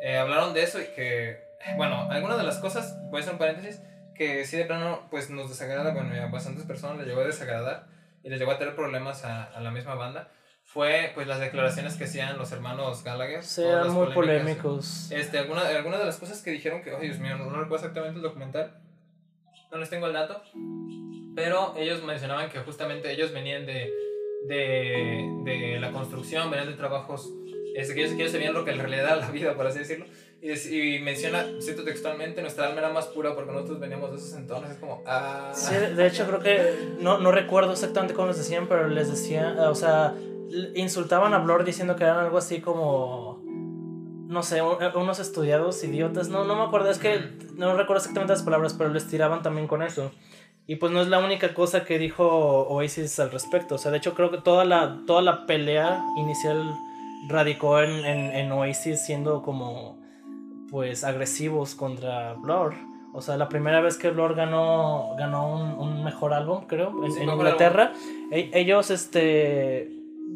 [0.03, 1.39] eh, hablaron de eso y que,
[1.77, 3.81] bueno, algunas de las cosas, voy a hacer un paréntesis,
[4.19, 7.87] que sí de plano pues nos desagrada, bueno, a bastantes personas les llegó a desagradar
[8.23, 10.29] y les llegó a tener problemas a, a la misma banda,
[10.65, 13.43] fue pues las declaraciones que hacían los hermanos Gallagher.
[13.43, 15.11] Sí, eran muy polémicos.
[15.11, 18.17] Este, alguna- algunas de las cosas que dijeron que, oh Dios mío, no, recuerdo exactamente
[18.17, 18.77] el documental,
[19.73, 20.43] no les tengo el dato,
[21.35, 23.91] pero ellos mencionaban que justamente ellos venían de,
[24.47, 27.31] de, de la construcción, venían de trabajos,
[27.77, 29.79] este, que, ellos, que ellos sabían lo que en realidad era la vida, por así
[29.79, 30.07] decirlo,
[30.43, 34.35] es- y menciona, cito textualmente, nuestra alma era más pura porque nosotros veníamos de esos
[34.35, 35.51] entornos, es como, ah...
[35.55, 39.59] Sí, de hecho creo que no, no recuerdo exactamente cómo les decían, pero les decían,
[39.59, 40.15] o sea,
[40.75, 46.29] insultaban a Blur diciendo que eran algo así como, no sé, un- unos estudiados idiotas,
[46.29, 47.19] no, no me acuerdo, es que
[47.55, 50.13] no recuerdo exactamente las palabras, pero les tiraban también con eso.
[50.67, 52.27] Y pues no es la única cosa que dijo
[52.69, 56.75] Oasis al respecto, o sea, de hecho creo que toda la, toda la pelea inicial
[57.29, 59.98] radicó en, en, en Oasis siendo como,
[60.71, 62.75] pues, agresivos contra Blur.
[63.13, 67.17] O sea, la primera vez que Blur ganó, ganó un, un mejor álbum, creo, en,
[67.23, 67.93] en Inglaterra,
[68.31, 69.91] e- ellos, este,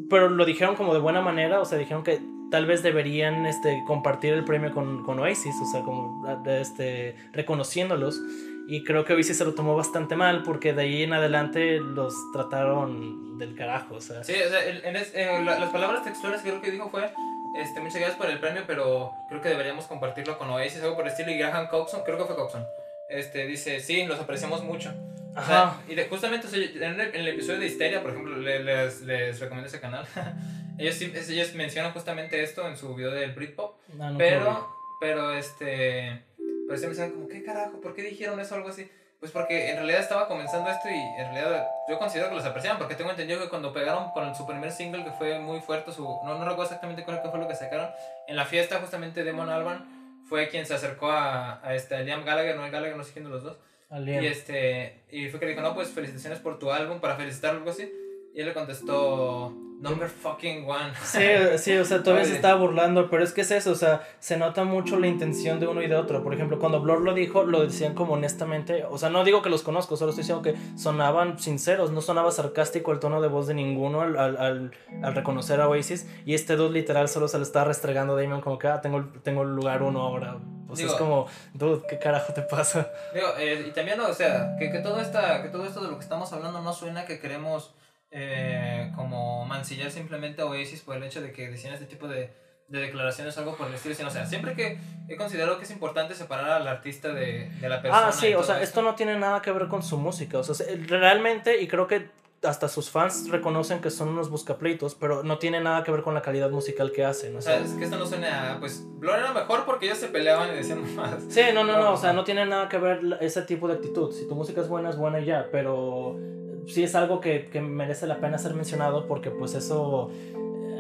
[0.08, 3.82] pero lo dijeron como de buena manera, o sea, dijeron que tal vez deberían, este,
[3.86, 8.20] compartir el premio con, con Oasis, o sea, como, este, reconociéndolos.
[8.68, 12.14] Y creo que Oasis se lo tomó bastante mal porque de ahí en adelante los
[12.32, 14.22] trataron del carajo, o sea.
[14.24, 17.10] Sí, o sea, en es- la- las palabras textuales que creo que dijo fue,
[17.56, 21.04] este, muchas gracias por el premio, pero creo que deberíamos compartirlo con Oasis, algo por
[21.06, 22.66] el estilo, y Graham Coxon, creo que fue Coxon,
[23.10, 24.92] este, dice, sí, los apreciamos mucho.
[25.34, 25.80] O sea, Ajá.
[25.88, 29.40] y de- justamente o sea, en, el, episodio de Histeria, por ejemplo, le- les, les
[29.40, 30.06] recomiendo ese canal,
[30.78, 34.68] ellos, ellos mencionan justamente esto en su video del Britpop, Ah, no, pero,
[35.00, 36.22] pero este,
[36.66, 37.80] pero sí me decían como, ¿qué carajo?
[37.80, 38.90] ¿Por qué dijeron eso o algo así?
[39.22, 42.76] Pues porque en realidad estaba comenzando esto y en realidad yo considero que los apreciaban
[42.76, 46.02] porque tengo entendido que cuando pegaron con su primer single que fue muy fuerte, su,
[46.02, 47.88] no, no recuerdo exactamente cuál fue lo que sacaron,
[48.26, 52.56] en la fiesta justamente Damon Albarn fue quien se acercó a, a este, Liam Gallagher,
[52.56, 53.58] no el Gallagher, no sé quién de los dos,
[53.90, 54.24] Liam.
[54.24, 57.60] y, este, y fue que le dijo, no, pues felicitaciones por tu álbum, para felicitarlo
[57.60, 57.92] algo así,
[58.34, 60.92] y él le contestó, number fucking one.
[61.02, 61.18] Sí,
[61.58, 64.36] sí, o sea, todavía se estaba burlando, pero es que es eso, o sea, se
[64.36, 66.22] nota mucho la intención de uno y de otro.
[66.22, 69.50] Por ejemplo, cuando Blur lo dijo, lo decían como honestamente, o sea, no digo que
[69.50, 73.46] los conozco, solo estoy diciendo que sonaban sinceros, no sonaba sarcástico el tono de voz
[73.48, 74.70] de ninguno al, al, al,
[75.02, 78.40] al reconocer a Oasis, y este dude literal solo se le estaba restregando a Damon
[78.40, 80.36] como que, ah, tengo, el- tengo lugar uno ahora.
[80.68, 82.90] O sea, es Digo- como, dude, ¿qué carajo te pasa?
[83.12, 85.96] Digo, eh, y también, o sea, que, que, todo esta, que todo esto de lo
[85.98, 87.74] que estamos hablando no suena que queremos
[88.12, 92.30] eh, como mancillar simplemente a Oasis por el hecho de que decían este tipo de,
[92.68, 95.64] de declaraciones o algo por el estilo, sino, o sea, siempre que he considerado que
[95.64, 98.08] es importante separar al artista de, de la persona.
[98.08, 100.38] Ah, sí, o sea, esto no tiene nada que ver con su música.
[100.38, 102.08] O sea, se- realmente, y creo que
[102.44, 106.12] hasta sus fans reconocen que son unos buscapleitos, pero no tiene nada que ver con
[106.12, 107.36] la calidad musical que hacen.
[107.36, 110.08] O sea, es que esto no suena a, pues, Blur era mejor porque ellos se
[110.08, 111.22] peleaban y decían más.
[111.28, 114.12] sí, no, no, no, o sea, no tiene nada que ver ese tipo de actitud.
[114.12, 116.18] Si tu música es buena, es buena y ya, pero
[116.66, 120.10] sí es algo que, que merece la pena ser mencionado porque pues eso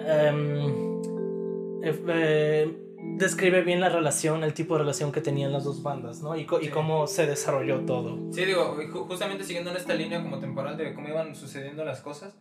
[0.06, 1.00] em,
[1.82, 2.76] eh, eh,
[3.18, 6.36] describe bien la relación, el tipo de relación que tenían las dos bandas, ¿no?
[6.36, 6.68] Y, Sí.
[6.68, 8.18] cómo se desarrolló todo.
[8.32, 12.00] Sí, digo, ju- justamente siguiendo en esta línea como temporal de cómo iban sucediendo las
[12.00, 12.34] cosas,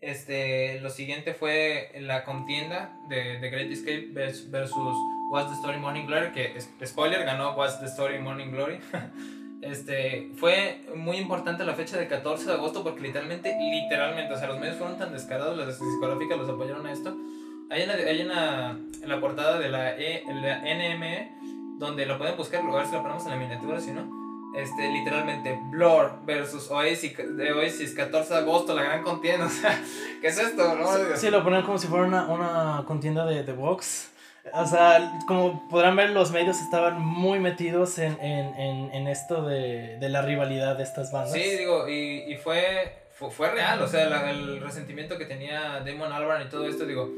[0.00, 4.94] este, lo siguiente fue la contienda de, de Great Escape vers- versus
[5.32, 8.78] What's the Story Morning Glory, que, spoiler, ganó What's the Story Morning Glory.
[9.62, 14.48] Este, fue muy importante la fecha del 14 de agosto porque literalmente, literalmente, o sea,
[14.48, 17.16] los medios fueron tan descarados, las discográficas los apoyaron a esto.
[17.70, 18.70] Hay una, hay una
[19.02, 23.02] en la portada de la, e, la NME donde lo pueden buscar, ver si lo
[23.02, 24.22] ponemos en la miniatura, si no.
[24.54, 29.46] Este, literalmente, Blur versus Oasis, de Oasis, 14 de agosto, la gran contienda.
[29.46, 29.80] O sea,
[30.20, 30.74] ¿qué es esto?
[30.74, 30.86] No?
[31.16, 34.10] Sí, lo ponen como si fuera una, una contienda de, de box.
[34.52, 39.42] O sea, como podrán ver, los medios estaban muy metidos en, en, en, en esto
[39.44, 41.32] de, de la rivalidad de estas bandas.
[41.32, 45.80] Sí, digo, y, y fue, fue, fue real, o sea, la- el resentimiento que tenía
[45.86, 47.08] Damon Albarn y todo esto, digo,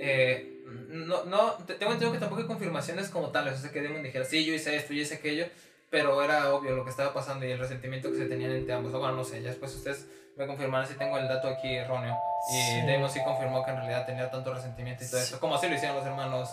[0.00, 0.48] eh,
[0.88, 4.02] no, no, te- tengo entendido que tampoco hay confirmaciones como tales, o sea, que Damon
[4.02, 5.46] dijera, sí, yo hice esto, yo hice aquello,
[5.88, 8.92] pero era obvio lo que estaba pasando y el resentimiento que se tenían entre ambos,
[8.92, 12.16] o bueno, no sé, ya después ustedes me confirmarán si tengo el dato aquí erróneo.
[12.50, 12.86] Y Sí.
[12.90, 15.24] Damon sí confirmó que en realidad tenía tanto resentimiento y todo Sí.
[15.26, 16.50] esto, como así lo hicieron los hermanos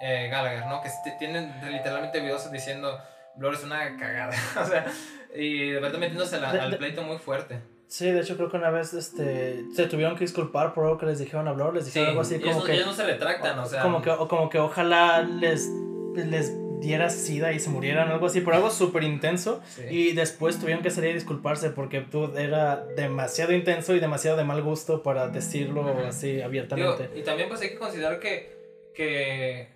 [0.00, 0.80] eh, Gallagher, ¿no?
[0.82, 2.98] Que tienen literalmente videos diciendo,
[3.36, 4.86] Blur es una cagada, o sea,
[5.34, 7.60] y de verdad metiéndose la- De- al pleito muy fuerte.
[7.86, 11.06] Sí, de hecho creo que una vez este, se tuvieron que disculpar por algo que
[11.06, 12.72] les dijeron a Blur, les Sí, dijeron algo así como ellos, que...
[12.74, 13.82] ellos no se retractan, o sea...
[13.82, 15.68] como que, o como que ojalá les,
[16.16, 19.62] les diera sida y se murieran, algo así, por algo súper intenso.
[19.68, 19.82] sí.
[19.88, 24.44] Y después tuvieron que salir a disculparse porque tú era demasiado intenso y demasiado de
[24.44, 26.06] mal gusto para decirlo Ujú.
[26.08, 27.10] así Digo, abiertamente.
[27.14, 29.68] y también pues hay que considerar que, que,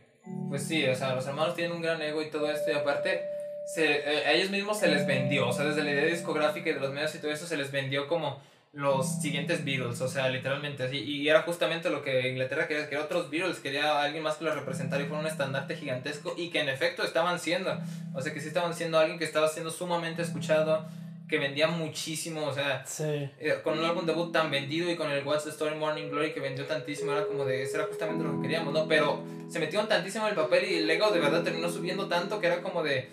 [0.49, 3.23] pues sí, o sea, los hermanos tienen un gran ego y todo esto, y aparte,
[3.67, 6.75] se, eh, a ellos mismos se les vendió, o sea, desde la idea discográfica y
[6.75, 8.41] de los medios y todo eso, se les vendió como
[8.73, 13.05] los siguientes Beatles, o sea, literalmente así, y era justamente lo que Inglaterra quería, quería
[13.05, 16.61] otros Beatles, quería alguien más que los representara y fuera un estandarte gigantesco, y que
[16.61, 17.79] en efecto estaban siendo,
[18.15, 20.87] o sea, que sí estaban siendo alguien que estaba siendo sumamente escuchado,
[21.29, 23.05] que vendía muchísimo, o sea, Sí.
[23.39, 26.33] eh, con un álbum debut tan vendido y con el What's the Story Morning Glory
[26.33, 28.89] que vendió tantísimo, era como de, eso era justamente lo que queríamos, ¿no?
[28.89, 32.41] Pero se metieron tantísimo en el papel y el ego de verdad terminó subiendo tanto
[32.41, 33.09] que era como de,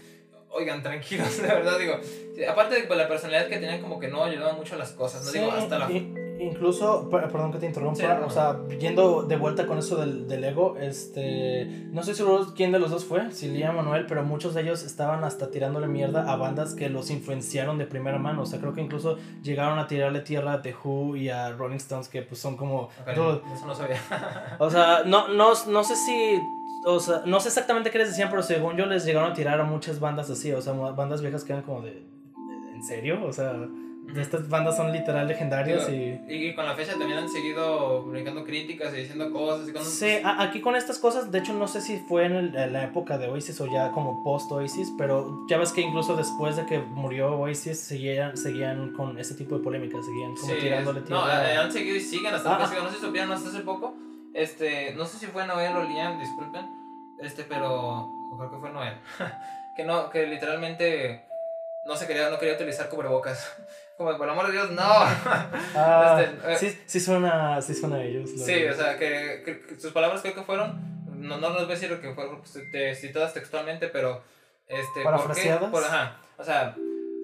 [0.49, 1.99] oigan, tranquilos, de verdad, digo,
[2.49, 5.25] aparte de pues, la personalidad que tenían como que no ayudaban mucho a las cosas,
[5.25, 5.89] no Sí, digo, hasta la...
[6.39, 10.27] incluso, per- perdón que te interrumpa, Sí, o sea, yendo de vuelta con eso del,
[10.27, 14.23] del ego, este, no estoy seguro quién de los dos fue, si o Manuel, pero
[14.23, 18.43] muchos de ellos estaban hasta tirándole mierda a bandas que los influenciaron de primera mano,
[18.43, 21.77] o sea, creo que incluso llegaron a tirarle tierra a The Who y a Rolling
[21.77, 23.97] Stones, que pues son como, eso no sabía.
[24.59, 26.39] o sea, no, no, no sé si.
[26.87, 29.59] O sea, no sé exactamente qué les decían, pero según yo les llegaron a tirar
[29.59, 30.51] a muchas bandas así.
[30.51, 32.05] O sea, bandas viejas que eran como de.
[32.75, 33.25] ¿En serio?
[33.25, 33.53] O sea,
[34.15, 36.19] estas bandas son literal legendarias y.
[36.27, 39.89] Y, con la fecha también han seguido publicando críticas y diciendo cosas y cosas.
[39.93, 42.73] Sí, a- aquí con estas cosas, de hecho no sé si fue en, el- en
[42.73, 46.55] la época de Oasis o ya como post Oasis, pero ya ves que incluso después
[46.55, 50.99] de que murió Oasis seguían, seguían con ese tipo de polémicas, seguían como Sí, tirándole
[51.01, 51.53] es- no, tierra.
[51.53, 52.67] eh, han seguido y siguen hasta Ah.
[52.67, 52.81] sigo.
[52.83, 53.95] No sé si supieron hasta hace poco.
[54.33, 56.65] Este, no sé si fue Noel o Liam, disculpen.
[57.21, 58.09] Este, pero.
[58.37, 58.93] Creo que fue Noel.
[59.77, 61.25] que no, que literalmente
[61.85, 63.55] no se quería, no quería utilizar cubrebocas.
[63.97, 64.83] Como por el amor de Dios, no.
[65.77, 66.57] Ah, este, eh.
[66.57, 68.29] sí, sí suena, sí suena a ellos.
[68.29, 70.95] sí, o sea, que, que- que sus palabras creo que fueron.
[71.19, 74.21] No, no les voy a decir que fueron este, citadas textualmente, pero.
[74.67, 75.57] Este, ¿por qué?
[75.71, 76.17] Por, ajá.
[76.37, 76.75] O sea,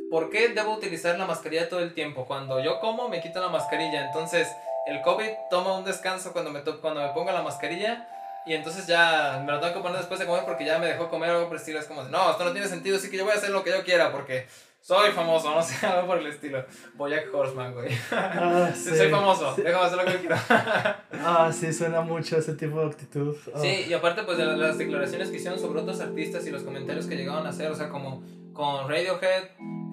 [0.10, 2.25] ¿por qué debo utilizar la mascarilla todo el tiempo?
[2.25, 4.05] Cuando yo como, me quito la mascarilla.
[4.07, 4.47] Entonces,
[4.88, 8.07] el COVID toma un descanso cuando me, to- cuando me pongo la mascarilla.
[8.45, 11.10] Y entonces ya me lo tengo que poner después de comer porque ya me dejó
[11.10, 11.79] comer algo por el estilo.
[11.79, 13.69] Es como, no, esto no tiene sentido, así que yo voy a hacer lo que
[13.69, 14.47] yo quiera porque
[14.82, 16.65] soy famoso, no sé, algo por el estilo.
[16.96, 17.89] Boyack Horseman, güey.
[18.12, 19.62] Ah, Sí, soy famoso, Sí.
[19.62, 21.06] déjame hacer lo que quiera.
[21.24, 23.36] Ah, sí, suena mucho ese tipo de actitud.
[23.54, 23.60] Ah.
[23.62, 26.63] Sí, y aparte pues de la- las declaraciones que hicieron sobre otros artistas y los
[26.63, 29.44] comentarios que llegaban a hacer, o sea, como con Radiohead,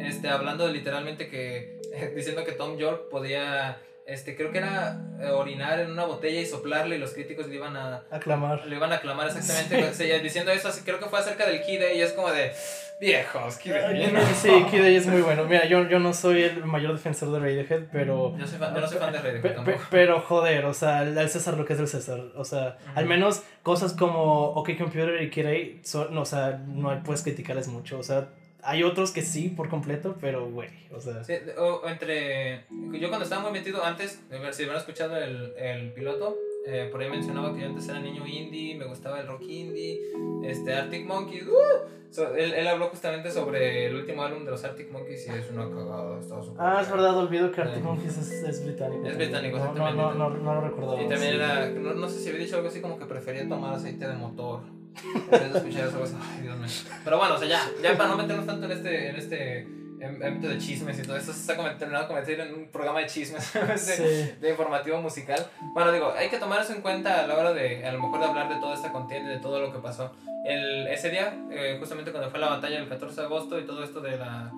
[0.01, 1.79] este, hablando de literalmente que,
[2.17, 6.47] diciendo que Tom York podía, este, creo que era eh, orinar en una botella y
[6.47, 8.67] soplarle y los críticos le iban a, Aclamar.
[8.67, 11.99] le iban a aclamar exactamente, diciendo eso, así creo que fue acerca del Key Day
[11.99, 12.53] y es como de,
[13.01, 14.11] viejos, Day.
[14.13, 14.21] ¿no?".
[14.35, 15.45] Sí, Kid es muy bueno.
[15.45, 18.37] Mira, yo, yo no soy el mayor defensor de Radiohead, pero.
[18.37, 19.79] Yo, soy fan, yo no soy fan de Radiohead tampoco.
[19.91, 22.21] pero joder, o sea, al al César lo que es del César.
[22.37, 25.53] O sea, al menos cosas como OK Computer y Kid A,
[25.87, 27.99] son- no, o sea, no puedes criticarles mucho.
[27.99, 28.29] O sea,
[28.63, 31.23] hay otros que sí por completo, pero güey, o sea.
[31.25, 32.65] Sí, o, o entre.
[32.93, 34.21] Yo cuando estaba muy metido antes,
[34.53, 38.27] si hubieran escuchado el, el piloto, eh, por ahí mencionaba que yo antes era niño
[38.27, 40.01] indie, me gustaba el rock indie,
[40.45, 41.47] este, Arctic Monkeys.
[41.47, 41.89] ¡uh!
[42.11, 45.51] So, él, él habló justamente sobre el último álbum de los Arctic Monkeys y es
[45.51, 46.19] una cagada.
[46.59, 47.83] Ah, es verdad, olvido que Arctic Sí.
[47.83, 49.07] Monkeys es, es británico.
[49.07, 50.03] Es británico, No, no, exactamente.
[50.03, 51.03] no, no, no lo recordaba.
[51.03, 51.37] Y también sí.
[51.37, 51.69] era.
[51.69, 54.61] No, no sé si había dicho algo así como que prefería tomar aceite de motor.
[54.97, 56.69] Escuchar ay, Dios mío.
[57.05, 59.59] Pero bueno, o sea, ya, ya para no meternos tanto en este, en este
[60.01, 63.01] em- ámbito de chismes y todo esto, se está terminando de convertir en un programa
[63.01, 63.53] de chismes.
[63.55, 64.33] de- Sí.
[64.41, 65.47] de informativo musical.
[65.75, 68.21] Bueno, digo, hay que tomar eso en cuenta a la hora de, a lo mejor,
[68.21, 70.13] de hablar de toda esta contienda y de todo lo que pasó.
[70.45, 73.83] El, ese día, eh, justamente cuando fue la batalla el 14 de agosto y todo
[73.85, 74.51] esto de la,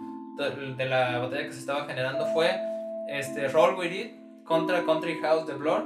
[0.77, 2.51] de la batalla que se estaba generando, fue
[3.09, 4.15] este, Roll With It
[4.45, 5.85] contra Country House de Blur,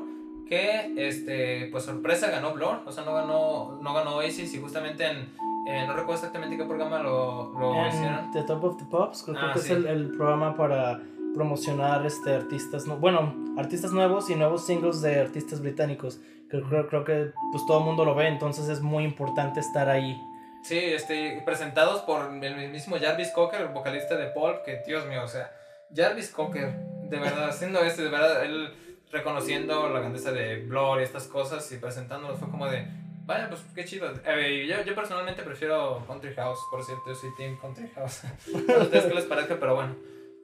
[0.48, 5.06] que, este, pues sorpresa, ganó Blur, o sea, no ganó, no ganó Oasis y justamente
[5.06, 5.28] en,
[5.66, 8.30] en- no recuerdo exactamente qué programa lo, lo hicieron.
[8.32, 9.72] The Top of the Pops, creo, Ah, que sí.
[9.72, 11.00] es el, el programa para
[11.34, 16.20] promocionar este artistas, no, bueno, artistas nuevos y nuevos singles de artistas británicos.
[16.48, 19.88] Creo, creo, creo que pues todo el mundo lo ve, entonces es muy importante estar
[19.88, 20.16] ahí.
[20.62, 25.22] Sí, este, presentados por el mismo Jarvis Cocker, el vocalista de Paul, que Dios mío,
[25.24, 25.50] o sea,
[25.94, 26.70] Jarvis Cocker,
[27.02, 28.72] de verdad, haciendo esto, de verdad, él
[29.14, 32.84] reconociendo la grandeza de Blur y estas cosas y presentándolo fue como de,
[33.24, 34.12] vaya, pues qué chido.
[34.26, 38.22] Eh, yo, yo personalmente prefiero Country House, por cierto, yo soy Team Country House.
[38.52, 39.94] no ustedes qué les parezca, pero bueno.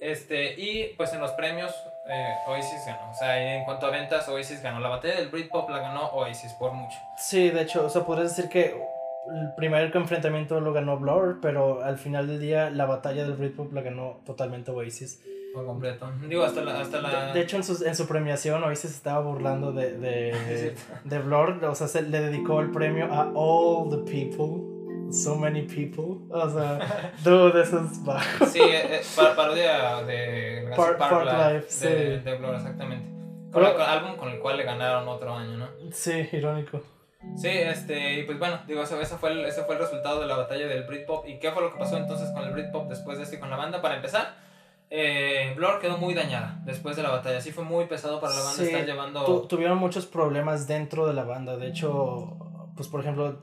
[0.01, 1.75] Este, y pues en los premios
[2.09, 3.11] eh, Oasis ganó.
[3.11, 4.81] O sea, en cuanto a ventas, Oasis ganó.
[4.81, 6.97] La batalla del Britpop la ganó Oasis por mucho.
[7.19, 11.83] Sí, de hecho, o sea, podrías decir que el primer enfrentamiento lo ganó Blur, pero
[11.83, 15.21] al final del día la batalla del Britpop la ganó totalmente Oasis.
[15.55, 16.11] Por completo.
[16.29, 16.81] Digo, hasta la...
[16.81, 17.27] Hasta la...
[17.27, 21.65] De, de hecho, en su, en su premiación, Oasis estaba burlando de, de, de Blur.
[21.65, 24.69] O sea, se le dedicó el premio a All the People.
[25.13, 26.19] So many people.
[26.31, 26.79] O sea,
[27.25, 28.47] dude, eso es bajo.
[28.47, 32.25] Sí, eh, par parodia de Par- Park Park Life, Life, de, sí.
[32.25, 33.09] de Blur, exactamente.
[33.51, 35.69] Con Pero- el con- álbum con el cual le ganaron otro año, ¿no?
[35.91, 36.81] Sí, irónico.
[37.37, 40.27] Sí, este, y pues bueno, digo, eso, ese, fue el, ese fue el resultado de
[40.27, 41.27] la batalla del Britpop.
[41.27, 43.51] ¿Y qué fue lo que pasó entonces con el Britpop después de esto y con
[43.51, 43.83] la banda?
[43.83, 44.37] Para empezar,
[44.91, 47.41] eh, Blur quedó muy dañada después de la batalla.
[47.41, 49.25] Sí fue muy pesado para la banda Sí, estar llevando...
[49.25, 51.57] Tu- tuvieron muchos problemas dentro de la banda.
[51.57, 52.37] De hecho,
[52.77, 53.39] pues por ejemplo,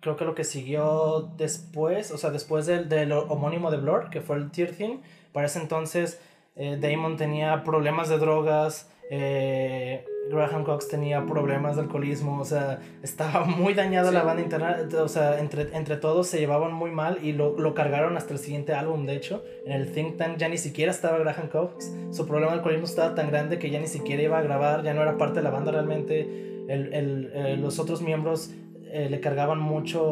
[0.00, 4.20] creo que lo que siguió después, o sea, después del, del homónimo de Blur, que
[4.20, 4.98] fue el Tear Thing,
[5.32, 6.20] para ese entonces
[6.56, 12.80] eh, Damon tenía problemas de drogas, eh, Graham Cox tenía problemas de alcoholismo, o sea,
[13.02, 14.14] estaba muy dañada Sí.
[14.14, 17.74] la banda interna, o sea, entre, entre todos se llevaban muy mal y lo, lo
[17.74, 21.18] cargaron hasta el siguiente álbum, de hecho, en el Think Tank ya ni siquiera estaba
[21.18, 24.42] Graham Cox, su problema de alcoholismo estaba tan grande que ya ni siquiera iba a
[24.42, 26.20] grabar, ya no era parte de la banda realmente,
[26.68, 28.50] el, el, eh, los otros miembros
[28.92, 30.02] eh, le cargaban mucho,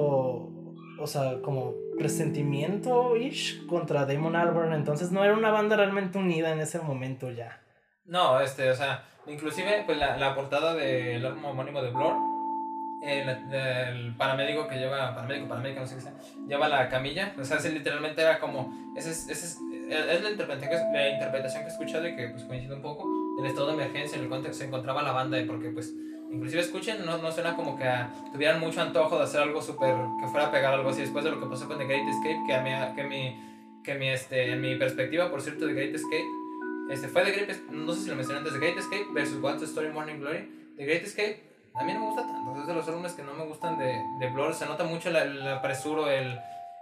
[0.98, 6.60] o sea, como resentimiento-ish contra Damon Albarn, entonces no era una banda realmente unida en
[6.60, 7.60] ese momento ya.
[8.06, 12.14] No, este, o sea, inclusive pues la, la portada del álbum homónimo de Blur,
[13.02, 16.14] el, el paramédico que lleva, paramédico, paramédica, no sé qué sea,
[16.46, 20.70] lleva la camilla, o sea, literalmente era como, ese es, ese es, es la, interpretación
[20.70, 23.08] que, la interpretación que he escuchado y que pues coincide un poco.
[23.36, 25.94] Del estado de emergencia en el cual se encontraba la banda y porque pues,
[26.30, 29.94] inclusive escuchen, no, no suena como que ah, tuvieran mucho antojo de hacer algo súper,
[30.20, 32.40] que fuera a pegar algo así después de lo que pasó con The Great Escape,
[32.46, 33.40] que a mí, que mi,
[33.82, 36.26] que mi, este, mi perspectiva, por cierto, The Great Escape,
[36.90, 39.42] este fue The Great Escape, no sé si lo mencioné antes, The Great Escape versus
[39.42, 40.72] What's the Story Morning Glory.
[40.76, 43.32] The Great Escape a mí no me gusta tanto, es de los álbumes que no
[43.34, 46.38] me gustan de, de Blur, se nota mucho el apresuro, el,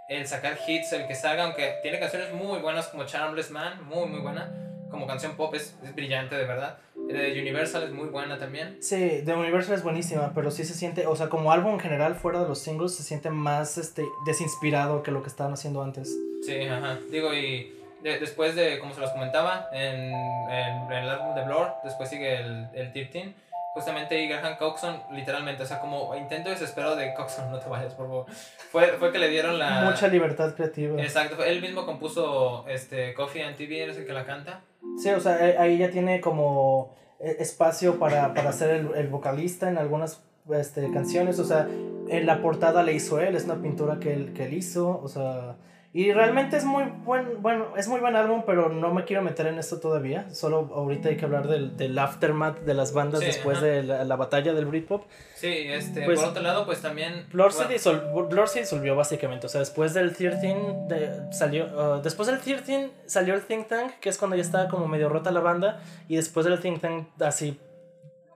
[0.09, 4.07] el sacar hits, el que salga, aunque tiene canciones muy buenas como Charmless Man, muy
[4.07, 4.51] muy buena,
[4.89, 6.79] como canción pop es, es brillante de verdad.
[6.95, 8.77] De Universal es muy buena también.
[8.81, 12.13] Sí, The Universal es buenísima, pero sí se siente, o sea, como álbum en general,
[12.13, 16.15] fuera de los singles, se siente más este, desinspirado que lo que estaban haciendo antes.
[16.45, 16.99] Sí, ajá.
[17.09, 21.43] Digo, y de- después de, como se los comentaba, en, en- en el álbum de
[21.45, 23.33] Blur, después sigue el, el Tip Team.
[23.75, 27.93] Justamente y Graham Coxon, literalmente, o sea, como intento desesperado de Coxon, no te vayas,
[27.93, 28.25] por favor.
[28.71, 29.81] Fue, fue que le dieron la.
[29.83, 30.99] Mucha libertad creativa.
[31.01, 34.61] Exacto, él mismo compuso este, Coffee and TV, es el que la canta.
[35.01, 39.07] Sí, o sea, eh, ahí ya tiene como eh, espacio para, para ser el, el
[39.07, 41.67] vocalista en algunas este, canciones, o sea,
[42.09, 45.07] en la portada le hizo él, es una pintura que él, que él hizo, o
[45.07, 45.57] sea,
[45.91, 49.47] y realmente es muy buen, bueno, es muy buen álbum, pero no me quiero meter
[49.47, 53.25] en esto todavía, solo ahorita hay que hablar del, del aftermath de las bandas Sí,
[53.25, 53.65] después ajá.
[53.65, 55.05] de la, la batalla del Britpop.
[55.35, 57.25] Sí, este, Pues- por otro lado, pues también.
[57.33, 60.55] Blur, se bueno, disol- Blur se disolvió básicamente, o sea, después del 13
[60.87, 64.67] de, salió, uh, después del 13 salió el Think Tank, que es cuando ya estaba
[64.67, 67.59] como medio rota la banda, y después del Think Tank así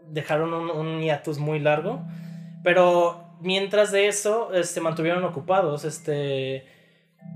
[0.08, 2.02] dejaron un, un hiatus muy largo,
[2.64, 6.66] pero mientras de eso se mantuvieron ocupados, este...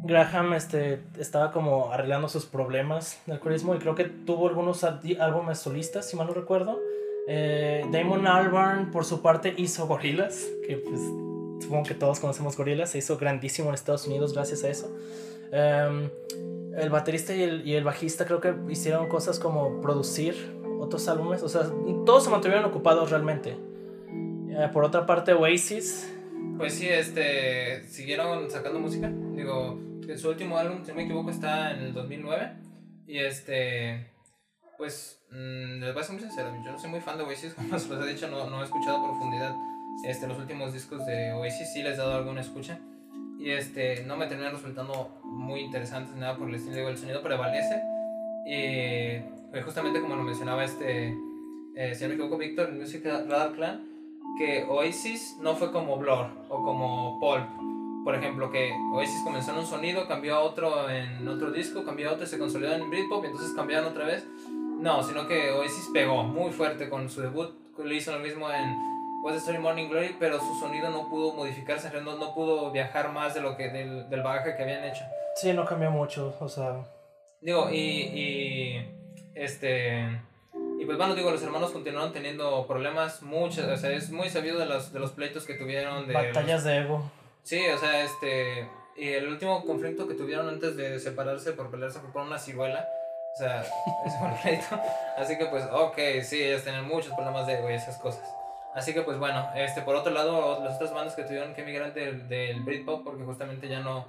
[0.04, 5.60] Graham este, estaba como arreglando sus problemas de alcoholismo y creo que tuvo algunos álbumes
[5.60, 6.80] solistas, si mal no recuerdo.
[7.28, 11.02] Eh, Damon Albarn, por su parte, hizo Gorilas, que pues
[11.62, 14.96] supongo que todos conocemos Gorilas, se hizo grandísimo en Estados Unidos gracias a eso.
[15.52, 16.10] Em,
[16.78, 20.36] el baterista y el, y el bajista creo que hicieron cosas como producir
[20.80, 21.64] otros álbumes, o sea,
[22.06, 23.58] todos se mantuvieron ocupados realmente.
[24.50, 26.12] Eh, por otra parte, Oasis,
[26.58, 29.12] Pues sí, este, siguieron sacando música.
[29.36, 32.52] Digo, que su último álbum, si no me equivoco, está en el 2009.
[33.08, 34.12] Y este,
[34.78, 37.54] pues, mm, les voy a ser muy sincero, yo no soy muy fan de Oasis,
[37.56, 39.56] como se los he dicho, no, no he escuchado a profundidad
[40.06, 42.80] este, los últimos discos de Oasis, sí les he dado alguna escucha.
[43.40, 47.22] Y este, no me terminan resultando muy interesantes nada por el estilo, digo, el sonido
[47.22, 47.82] prevalece.
[48.46, 49.20] Y
[49.52, 51.14] pues, justamente como lo mencionaba este,
[51.76, 53.97] eh, si no me equivoco, Víctor, en Music Radar Clan,
[54.38, 57.48] que Oasis no fue como Blur o como Pulp.
[58.04, 62.10] Por ejemplo, que Oasis comenzó en un sonido, cambió a otro en otro disco, cambió
[62.10, 64.26] a otro y se consolidó en Britpop y entonces cambiaron otra vez.
[64.80, 67.54] No, sino que Oasis pegó muy fuerte con su debut.
[67.78, 68.76] Lo hizo lo mismo en
[69.24, 73.12] What's the Story Morning Glory, pero su sonido no pudo modificarse, no, no pudo viajar
[73.12, 75.04] más de lo que del, del bagaje que habían hecho.
[75.36, 76.86] sí, no cambió mucho, o sea,
[77.42, 78.88] Digo, y, y
[79.36, 80.22] este
[80.88, 84.66] pues bueno, digo, los hermanos continuaron teniendo problemas muchos, o sea, es muy sabido de
[84.66, 87.12] los, de los pleitos que tuvieron de batallas de ego.
[87.44, 88.68] Sí, o sea, este
[88.98, 92.88] y el último conflicto que tuvieron antes de separarse por pelearse fue por una ciruela.
[93.36, 93.62] O sea,
[94.06, 94.82] es un pleito.
[95.18, 98.28] Así que pues, ok, sí, ellos tienen muchos problemas de ego y esas cosas.
[98.74, 101.94] Así que pues bueno, este, por otro lado, las otras bandas que tuvieron que emigrar
[101.94, 104.08] del, del Britpop porque justamente ya no,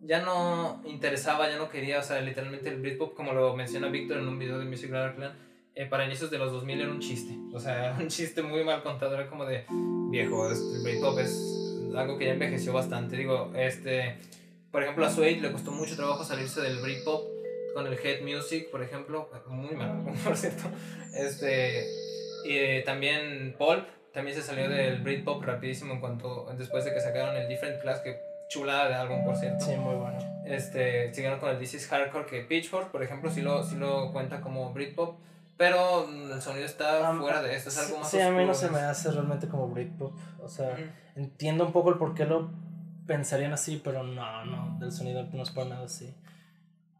[0.00, 4.18] ya no interesaba, ya no quería, o sea, literalmente el Britpop, como lo menciona Víctor
[4.18, 5.47] en un video de Music Clan,
[5.78, 7.36] eh, para inicios de los 2000 era un chiste.
[7.54, 9.64] O sea, un chiste muy mal contado, era como de
[10.10, 11.40] viejo, el Britpop es
[11.94, 13.16] algo que ya envejeció bastante.
[13.16, 14.16] Digo, este,
[14.72, 17.28] por ejemplo, a Suede le costó mucho trabajo salirse del Britpop
[17.74, 20.64] con el Head Music, por ejemplo, muy mal, por cierto.
[21.14, 21.86] Este,
[22.44, 27.36] y también Paul también se salió del Britpop rapidísimo en cuanto después de que sacaron
[27.36, 28.18] el Different Class que
[28.48, 29.64] chulada de álbum por cierto.
[29.64, 30.18] Sí, muy bueno.
[30.44, 34.10] Este, siguieron con el This is Hardcore que Pitchfork, por ejemplo, sí lo, sí lo
[34.10, 35.20] cuenta como Britpop,
[35.58, 38.70] pero el sonido está fuera de esto, es algo más Sí, a mí no se
[38.70, 40.76] me hace realmente como Britpop, o sea,
[41.16, 42.50] entiendo un poco el por qué lo
[43.06, 46.14] pensarían así, pero no, no, del sonido no es para nada así.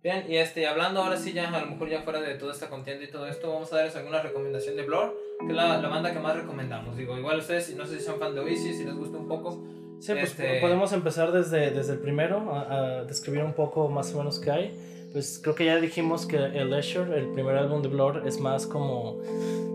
[0.03, 2.69] Bien, y este, hablando ahora sí ya, a lo mejor ya fuera de toda esta
[2.69, 5.89] contienda y todo esto, vamos a darles alguna recomendación de Blur, que es la, la
[5.89, 6.97] banda que más recomendamos.
[6.97, 9.63] Digo, igual ustedes, no sé si son fan de Oasis, si les gusta un poco.
[10.01, 14.19] Sí, pues este podemos empezar desde, desde el primero, a, describir un poco más o
[14.19, 15.09] menos qué hay.
[15.13, 18.67] Pues creo que ya dijimos que el Leisure, el primer álbum de Blur, es más
[18.67, 19.21] como...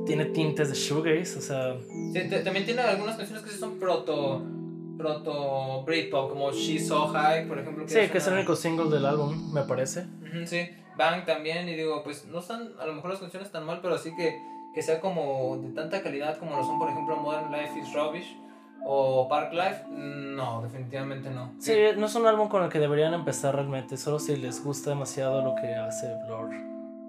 [0.06, 1.78] Tiene tintes de shoegaze, o sea...
[2.14, 4.44] Sí, también tiene algunas canciones que sí son proto
[4.98, 7.86] proto Britpop, como She's So High, por ejemplo.
[7.86, 10.06] Que sí, que es el único single del álbum, me parece.
[10.46, 13.80] sí, Bang también, y digo, pues no están a lo mejor las canciones tan mal,
[13.82, 14.38] pero así que,
[14.76, 18.38] que sea como de tanta calidad como lo son, por ejemplo, Modern Life is Rubbish
[18.86, 21.54] o Park Life, no, definitivamente no.
[21.60, 24.90] Sí, no es un álbum con el que deberían empezar realmente, solo si les gusta
[24.90, 26.50] demasiado lo que hace Blur.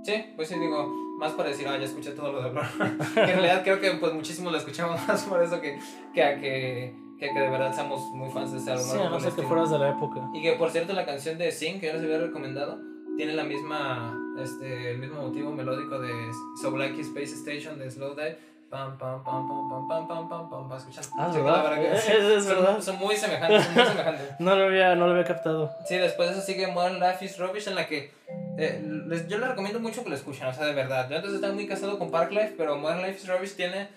[0.05, 0.87] Sí, pues sí, digo,
[1.19, 2.65] más para decir, ah, ya escuché todo lo de Blur.
[3.15, 5.79] que en realidad creo que pues muchísimo lo escuchamos más por eso que,
[6.13, 8.87] que a que que, que de verdad somos muy fans de este álbum.
[8.87, 10.29] Sí, a no ser que fueras de la época.
[10.35, 12.81] Y que por cierto la canción de Sing, que yo les había recomendado,
[13.17, 16.13] tiene la misma, este, el mismo motivo melódico de
[16.61, 18.39] So Like Space Station de Slow Dive.
[18.75, 21.05] Pam, pam, pam, pam, pam, pam, pam, pam, pam, pam, escuchan.
[21.17, 21.95] Ah, ¿verdad?
[21.95, 22.81] Es, es, son, verdad.
[22.81, 24.29] Son muy semejantes, son muy semejantes.
[24.41, 25.71] no, lo había, no lo había captado.
[25.87, 28.13] Sí, después de eso sigue Modern Life is Rubbish, en la que
[28.59, 31.09] eh, les, yo les recomiendo mucho que lo escuchen, o sea, de verdad.
[31.09, 33.91] Yo antes estaba muy casado con Park Life, pero Modern Life is Rubbish tiene,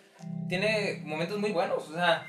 [0.47, 2.23] tiene momentos muy buenos, o sea,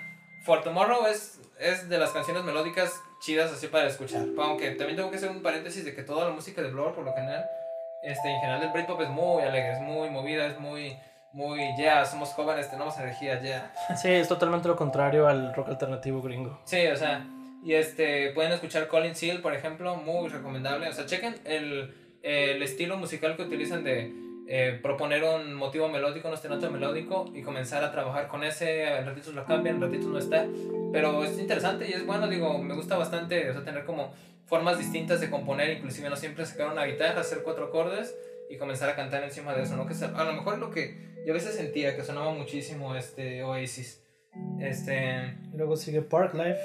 [0.47, 4.25] For Tomorrow es es de las canciones melódicas chidas así para escuchar.
[4.39, 7.05] Aunque también tengo que hacer un paréntesis de que toda la música de Blur, por
[7.05, 7.45] lo general,
[8.03, 10.97] este, en general del Britpop es muy alegre, es muy movida, es muy,
[11.33, 13.73] muy, yeah, somos jóvenes, tenemos energía, yeah.
[13.97, 16.61] Sí, es totalmente lo contrario al rock alternativo gringo.
[16.65, 17.27] Sí, o sea,
[17.63, 20.89] y este, pueden escuchar Colin Seal, por ejemplo, muy recomendable.
[20.89, 24.13] O sea, chequen el, el estilo musical que utilizan de
[24.51, 29.05] eh, proponer un motivo melódico, un ostinato melódico y comenzar a trabajar con ese, en
[29.05, 30.47] ratitos lo cambian, en ratitos no está,
[30.91, 34.15] pero es interesante y es bueno, digo, me gusta bastante, o sea, tener como
[34.47, 38.17] formas distintas de componer, inclusive no siempre sacar una guitarra, hacer cuatro acordes
[38.49, 39.87] y comenzar a cantar encima de eso, ¿no?
[39.87, 40.97] Que a lo mejor es lo que
[41.29, 44.03] yo a veces sentía, que sonaba muchísimo este Oasis.
[44.59, 45.37] Este...
[45.53, 46.59] Luego sigue Park Life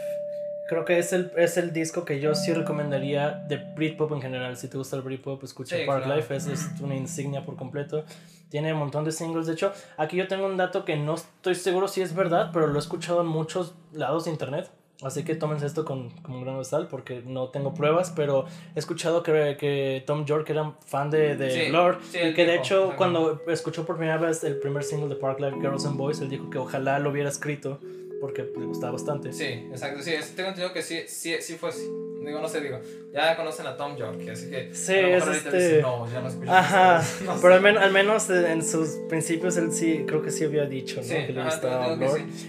[0.70, 4.56] creo que es el, es el disco que yo sí recomendaría de Britpop en general.
[4.58, 8.06] Si te gusta el Britpop, escucha Park Life, es, es, una insignia por completo.
[8.50, 9.48] Tiene un montón de singles.
[9.48, 12.68] De hecho, aquí yo tengo un dato que no estoy seguro si es verdad, pero
[12.68, 14.72] lo he escuchado en muchos lados de internet.
[15.02, 18.46] Así que tómense esto con, con un grano de sal porque no tengo pruebas, pero
[18.76, 22.94] he escuchado que, que Tom York era fan de, de Lord y que de hecho
[22.96, 26.30] cuando escuchó por primera vez el primer single de Park Life, Girls and Boys, él
[26.30, 27.80] dijo que ojalá lo hubiera escrito
[28.24, 29.34] porque le gustaba bastante.
[29.34, 30.02] Sí, exacto.
[30.02, 31.82] Sí, tengo entendido que sí, sí, sí fue así.
[32.26, 32.80] Digo, no sé, digo,
[33.12, 34.74] ya conocen a Tom York, así que.
[34.74, 35.82] Sí, es este.
[35.82, 36.50] no, ya no escucho.
[36.50, 37.04] Ajá,
[37.42, 41.08] pero al, al, menos en sus principios él sí, creo que sí había dicho, ¿no?
[41.10, 41.98] que le gustaba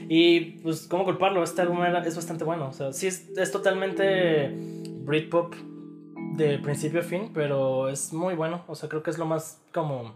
[0.08, 1.42] Y pues, ¿cómo culparlo?
[1.42, 2.68] Este álbum era, es bastante bueno.
[2.68, 5.56] O sea, sí, es, es totalmente Britpop
[6.36, 8.62] de principio a fin, pero es muy bueno.
[8.68, 10.14] O sea, creo que es lo más como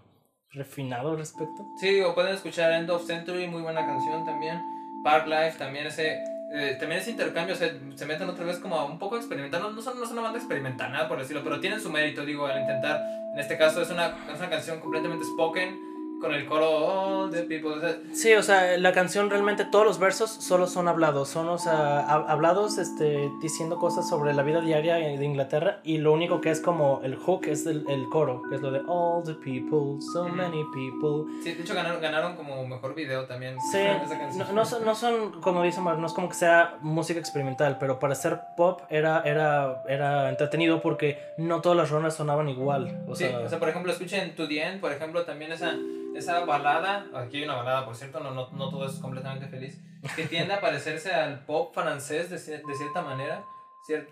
[0.53, 1.67] refinado al respecto.
[1.81, 4.78] Sí, digo, pueden escuchar End of Century, muy buena canción también.
[5.03, 6.23] Park Life, también ese,
[6.53, 9.83] eh, también ese intercambio, o sea, se meten otra vez como un poco experimental, no,
[9.83, 12.61] son, no son una banda experimental, nada por decirlo, pero tienen su mérito, digo, al
[12.61, 15.88] intentar, en este caso es una, es una canción completamente spoken,
[16.21, 17.81] con el coro All the people.
[18.13, 22.01] sí, o sea, la canción realmente todos los versos solo son hablados, son o sea,
[22.01, 26.61] hablados este, diciendo cosas sobre la vida diaria de Inglaterra y lo único que es
[26.61, 30.29] como el hook es el, el coro, que es lo de All the people, so
[30.29, 31.33] many people.
[31.43, 33.57] Sí, de hecho ganaron, ganaron como mejor video también.
[33.71, 33.79] Sí,
[34.37, 37.99] no, no, son, no son, como dicen, no es como que sea música experimental, pero
[37.99, 43.03] para ser pop era, era, era entretenido porque no todas las rondas sonaban igual.
[43.07, 45.75] O sí, sea, o sea, por ejemplo, escuchen To The End, por ejemplo, también esa
[46.17, 49.81] esa balada, aquí hay una balada por cierto, no, no, no todo es completamente feliz,
[50.17, 53.45] que tiende a parecerse al pop francés de, de cierta manera,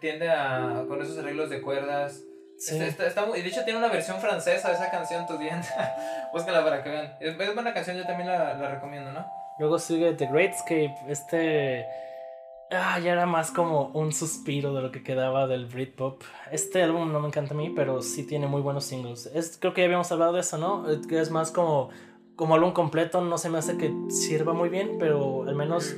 [0.01, 2.23] tiende a, con esos arreglos de cuerdas,
[2.59, 2.83] Sí.
[2.83, 5.69] Está, está, y de hecho tiene una versión francesa de esa canción, tu diente.
[6.33, 7.15] Búscala para que vean.
[7.21, 9.27] Es, es, buena canción, yo también la, la recomiendo, ¿no?
[9.59, 11.87] Luego sigue The Greatscape, este...
[12.71, 16.23] Ah, ya era más como un suspiro de lo que quedaba del Britpop.
[16.51, 19.27] Este álbum no me encanta a mí, pero sí tiene muy buenos singles.
[19.35, 20.85] Es, creo que ya habíamos hablado de eso, ¿no?
[20.91, 21.91] Es más como,
[22.35, 25.95] como álbum completo, no se me hace que sirva muy bien, pero al menos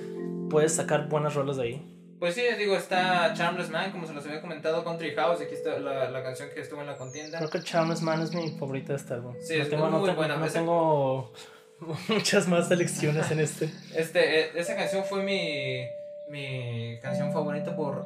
[0.51, 1.95] puedes sacar buenas rolas de ahí.
[2.19, 5.79] Pues sí, digo, está Charmless Man, como se los había comentado, Country House, aquí está
[5.79, 7.39] la, la canción que estuvo en la contienda.
[7.39, 9.35] Creo que Charmless Man es mi favorita de este álbum.
[9.41, 10.37] Sí, no es tengo, muy no buena.
[10.37, 11.33] No tengo
[12.09, 13.71] muchas más selecciones en este.
[13.95, 15.87] este eh, esa canción fue mi
[16.31, 18.05] mi canción favorita por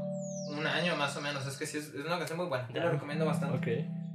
[0.49, 1.47] un año más o menos.
[1.47, 2.69] Es que sí, es, una canción muy buena.
[2.73, 3.57] Yo la recomiendo bastante.
[3.57, 4.12] Ok.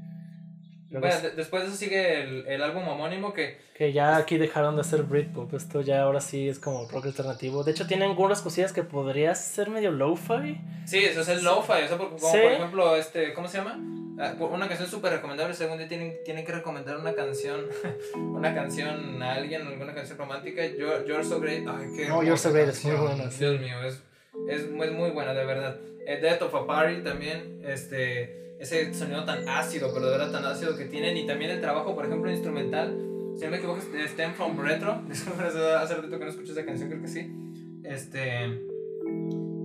[0.90, 3.58] Bueno, después de eso sigue el, el, álbum homónimo que...
[3.76, 5.54] Que ya aquí dejaron de hacer Britpop.
[5.54, 7.64] Esto ya ahora sí es como rock alternativo.
[7.64, 10.62] De hecho tienen algunas cosillas que podría ser medio lo-fi.
[10.86, 11.84] Sí, eso es el lo-fi.
[11.84, 13.78] O sea, como por ejemplo, este, ¿cómo se llama?
[14.20, 15.54] Ah, una canción súper recomendable.
[15.54, 17.68] Según día tienen, tienen que recomendar una canción,
[18.16, 20.66] una canción a alguien, alguna canción romántica.
[20.66, 21.68] You're, you're So Great.
[21.68, 23.28] Ay, qué no, You're So Great es muy buena.
[23.28, 24.02] Dios mío, es,
[24.50, 25.80] es, es muy buena, de verdad.
[26.06, 30.76] Death of a Party también, este ese sonido tan ácido, pero de verdad tan ácido
[30.76, 31.18] que tienen.
[31.18, 32.98] Y también el trabajo, por ejemplo, instrumental.
[33.38, 35.02] Si no me equivoco, Stem from Retro.
[35.10, 37.32] Hace ratito que no escucho esa canción, creo que sí.
[37.84, 38.46] Este.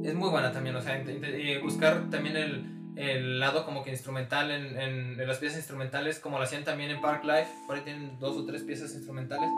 [0.04, 2.64] Es muy buena también, o sea, y buscar también el,
[2.96, 6.90] el lado como que instrumental en, en, en, las piezas instrumentales, como lo hacían también
[6.90, 7.48] en Park Life.
[7.68, 9.48] Por ahí tienen dos o tres piezas instrumentales.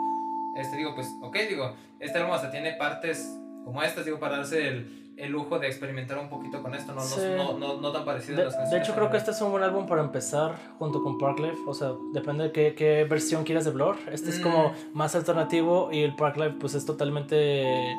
[0.55, 3.27] Este, digo, pues, ok, digo, este álbum hasta tiene partes
[3.65, 6.99] como estas, digo, para darse el el lujo de experimentar un poquito con esto, no,
[7.01, 7.21] Sí.
[7.37, 8.71] no, no, no, tan parecido De, a las canciones.
[8.71, 11.57] de hecho, creo que este es un buen álbum para empezar junto con Parklife.
[11.67, 13.95] O sea, depende de qué, qué versión quieras de Blur.
[14.11, 14.73] Este es como Mm.
[14.97, 17.91] más alternativo y el Parklife, pues es totalmente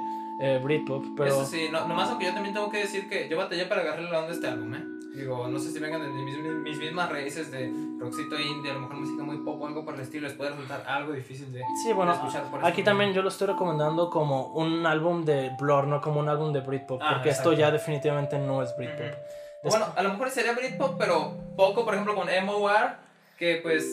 [0.42, 1.02] eh, Britpop.
[1.16, 3.80] Pero Eso sí, no, nomás aunque yo también tengo que decir que yo batallé para
[3.80, 4.84] agarrarle la onda a este álbum, ¿eh?
[5.16, 8.80] Digo, no sé si vengan de mis, mis mismas raíces de rockcito indie, a lo
[8.80, 11.62] mejor música muy pop o algo por el estilo, les puede resultar algo difícil de,
[11.82, 15.50] sí, bueno, de escuchar por aquí también yo lo estoy recomendando como un álbum de
[15.58, 17.00] Blur, no como un álbum de Britpop.
[17.02, 19.00] Ah, porque esto ya definitivamente no es Britpop.
[19.06, 19.16] Ujú.
[19.64, 22.96] Es- Bueno, a lo mejor sería Britpop, pero poco, por ejemplo, con MOR,
[23.38, 23.84] que pues...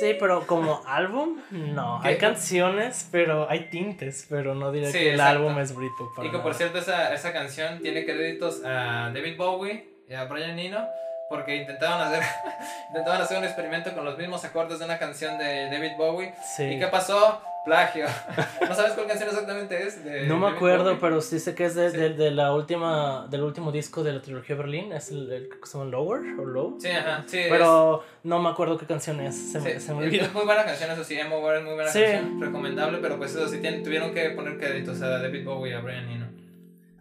[0.00, 1.98] Sí, pero como álbum, no.
[2.02, 2.08] ¿Qué?
[2.08, 5.38] Hay canciones, pero hay tintes, pero no diré Sí, que el exacto.
[5.38, 6.08] álbum es Britpop.
[6.18, 6.54] Y que por nada.
[6.54, 10.86] cierto, esa, esa canción tiene créditos a David Bowie y a Brian Eno,
[11.28, 12.22] porque intentaban hacer,
[12.88, 16.34] intentaban hacer un experimento con los mismos acordes de una canción de David Bowie.
[16.56, 16.64] Sí.
[16.64, 17.40] ¿Y qué pasó?
[17.64, 18.06] Plagio.
[18.68, 20.04] ¿No sabes cuál canción exactamente es?
[20.04, 20.98] de No me David acuerdo, Bowie?
[21.00, 21.96] pero sí sé que es de, Sí.
[21.96, 24.92] de, de la última, del último disco de la trilogía Berlín.
[24.92, 26.76] Es el, el que se llama Lower o Low.
[26.80, 27.40] Sí, ajá, sí.
[27.48, 29.52] Pero no me acuerdo qué canción es.
[29.52, 30.24] Se me, Sí, se me es- olvidó.
[30.24, 32.02] es muy buena canción, eso sí, Emo War es muy buena Sí.
[32.02, 35.74] canción, recomendable, pero pues eso sí, tienen- tuvieron que poner créditos a David Bowie y
[35.76, 36.21] a Brian Eno.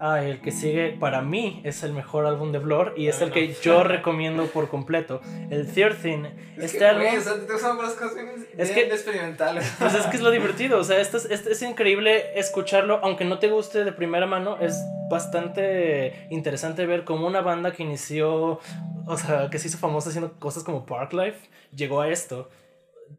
[0.04, 3.26] Ah, el que sigue para mí es el mejor álbum de Blur y es Ah,
[3.26, 5.22] el que yo recomiendo por completo.
[5.52, 6.26] El Third Thing.
[6.58, 7.04] Es Este que, álbum.
[7.04, 9.72] güey, o sea, te gustan las canciones Es bien que- experimentales.
[9.78, 13.26] Pues es que es lo divertido, o sea, esto es, esto es increíble escucharlo, aunque
[13.26, 14.76] no te guste de primera mano, es
[15.10, 18.60] bastante interesante ver cómo una banda que inició,
[19.06, 22.49] o sea, que se hizo famosa haciendo cosas como Parklife, llegó a esto.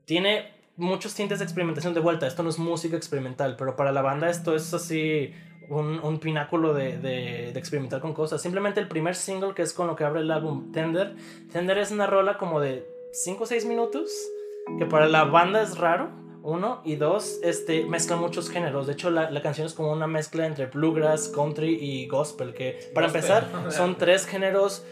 [0.05, 4.03] Tiene muchos tintes de experimentación de vuelta, esto no es música experimental, pero para la
[4.03, 5.33] banda esto es así
[5.73, 8.43] un, un pináculo de, de, de experimentar con cosas.
[8.43, 11.15] Simplemente el primer single, que es con lo que abre el álbum Tender,
[11.53, 14.11] Tender es una rola como de 5 o 6 minutos,
[14.79, 16.11] que para la banda es raro,
[16.43, 18.87] uno, y dos, este, mezcla muchos géneros.
[18.87, 22.91] De hecho, la, la canción es como una mezcla entre bluegrass, country y gospel, que
[22.93, 23.23] para Gospel.
[23.23, 24.85] empezar son tres géneros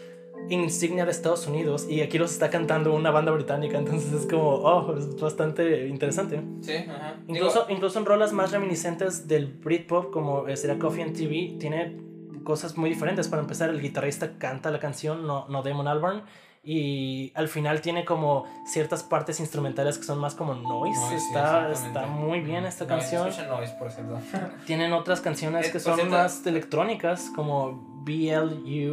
[0.49, 4.49] insignia de Estados Unidos y aquí los está cantando una banda británica, entonces es como,
[4.55, 6.41] oh, es bastante interesante.
[6.61, 7.15] Sí, ajá.
[7.27, 11.97] Incluso, incluso en rolas más reminiscentes del Britpop, como eh, sería Coffee and TV, tiene
[12.43, 13.27] cosas muy diferentes.
[13.29, 16.23] Para empezar, el guitarrista canta la canción, no, no Damon Albarn.
[16.63, 20.99] Y al final tiene como ciertas partes instrumentales que son más como noise.
[20.99, 21.87] Noise, sí, está, exactamente.
[21.99, 23.23] está muy bien esta No, canción.
[23.49, 24.19] Noise, por cierto.
[24.67, 28.03] Tienen otras canciones Eh, que son cierto- más electrónicas, como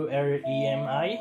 [0.08, 1.18] B-L-U-R-E-M-I.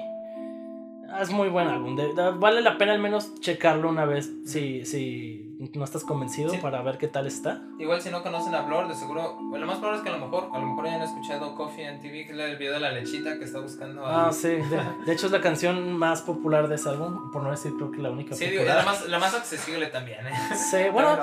[1.22, 1.95] Es muy buen álbum.
[1.95, 6.49] de- de- vale la pena al menos checarlo una vez si, si no estás convencido
[6.51, 6.57] Sí.
[6.61, 7.63] para ver qué tal está.
[7.80, 10.18] Igual si no conocen a Blur, de seguro, bueno, lo más probable es que a
[10.18, 12.80] lo mejor, a lo mejor hayan escuchado Coffee and TV, que es el video de
[12.80, 14.28] la lechita que está buscando a...
[14.28, 14.49] Ah, sí.
[14.49, 17.32] De, de hecho, es la canción más popular de ese álbum.
[17.32, 18.36] Por no decir, creo que la única.
[18.36, 20.32] Sí, digo, la más, la más accesible también, ¿eh?
[20.55, 21.18] Sí, bueno.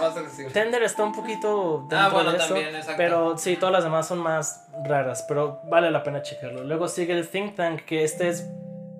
[0.53, 2.49] Tender está un poquito dentro Ah, bueno, de eso.
[2.49, 2.95] también, exacto.
[2.97, 5.25] Pero sí, todas las demás son más raras.
[5.29, 6.65] Pero vale la pena checarlo.
[6.65, 8.49] Luego sigue el Think Tank, que este es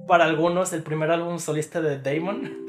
[0.07, 2.67] para algunos el primer álbum solista de Damon.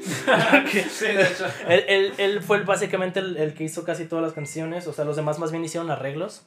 [0.90, 1.46] Sí, de hecho.
[1.68, 4.86] él, él- él fue básicamente el, el que hizo casi todas las canciones.
[4.86, 6.44] O sea, los demás más bien hicieron arreglos.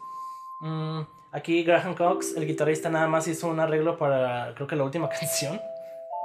[0.61, 4.83] Mm, aquí Graham Cox, el guitarrista, nada más hizo un arreglo para creo que la
[4.83, 5.59] última canción.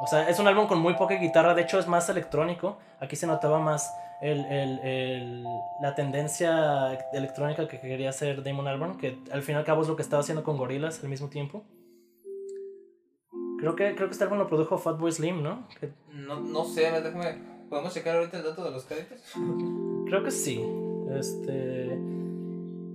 [0.00, 2.78] O sea, es un álbum con muy poca guitarra, de hecho es más electrónico.
[3.00, 3.88] Aquí se notaba más
[4.22, 5.44] el, el, el,
[5.80, 9.88] la tendencia electrónica que quería hacer Damon Albarn, que al fin y al cabo es
[9.88, 11.62] lo que estaba haciendo con Gorillaz al mismo tiempo.
[13.64, 15.66] Creo que, creo que este álbum lo produjo Fatboy Slim, ¿no?
[15.80, 15.88] Que...
[16.12, 17.38] No, no sé, déjame.
[17.70, 19.18] ¿Podemos checar ahorita el dato de los créditos?
[20.04, 20.62] Creo que sí.
[21.10, 21.98] Este.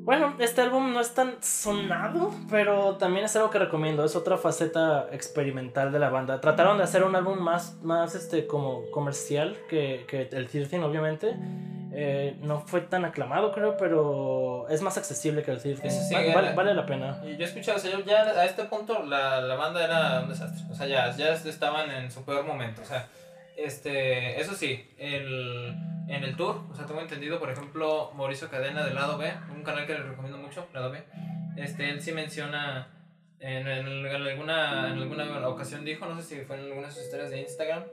[0.10, 4.04] Bueno, este álbum no es tan sonado, pero también es algo que recomiendo.
[4.04, 6.42] Es otra faceta experimental de la banda.
[6.42, 11.38] Trataron de hacer un álbum más, más este, como comercial que, que el 13, obviamente.
[11.94, 15.88] Eh, no fue tan aclamado, creo, pero es más accesible que el 13.
[15.92, 17.22] Sí, vale, vale, la pena.
[17.24, 20.30] Y yo he escuchado, o sea, ya a este punto la, la banda era un
[20.30, 20.64] desastre.
[20.72, 22.82] O sea, ya, ya estaban en su peor momento.
[22.82, 23.08] O sea,
[23.66, 25.76] este, eso sí, el,
[26.08, 29.64] en el tour, o sea, tengo entendido, por ejemplo, Mauricio Cadena del lado B, un
[29.64, 31.04] canal que le recomiendo mucho, lado B,
[31.58, 32.88] este, él sí menciona,
[33.40, 37.04] en, en, alguna, en alguna ocasión dijo, no sé si fue en alguna de sus
[37.04, 37.84] historias de Instagram,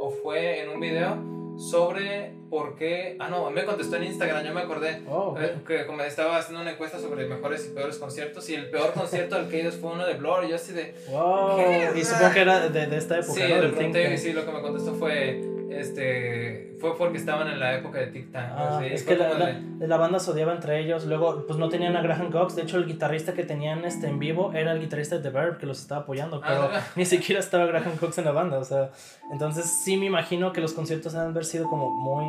[0.00, 3.16] o fue en un video, sobre por qué.
[3.18, 5.02] Ah, no, me contestó en Instagram, yo me acordé.
[5.08, 8.48] Oh, eh, que como estaba haciendo una encuesta sobre mejores y peores conciertos.
[8.50, 10.44] Y el peor concierto al que ido fue uno de Blur.
[10.44, 10.94] Y yo así de.
[11.10, 11.58] Wow.
[11.96, 13.34] Y supongo que era de, de esta época.
[13.34, 13.62] Sí, ¿no?
[13.62, 15.40] le sí, lo que me contestó fue
[15.80, 18.52] este fue porque estaban en la época de Tic Tac.
[18.56, 21.06] Ah, es que la, la, banda se odiaba entre ellos.
[21.06, 22.56] Luego, pues no tenían a Graham Cox.
[22.56, 25.58] De hecho, el guitarrista que tenían este, en vivo era el guitarrista de The Verb
[25.58, 26.40] que los estaba apoyando.
[26.40, 28.58] Pero ah, ni siquiera estaba Graham Cox en la banda.
[28.58, 28.90] O sea,
[29.32, 32.24] entonces sí me imagino que los conciertos han haber sido como muy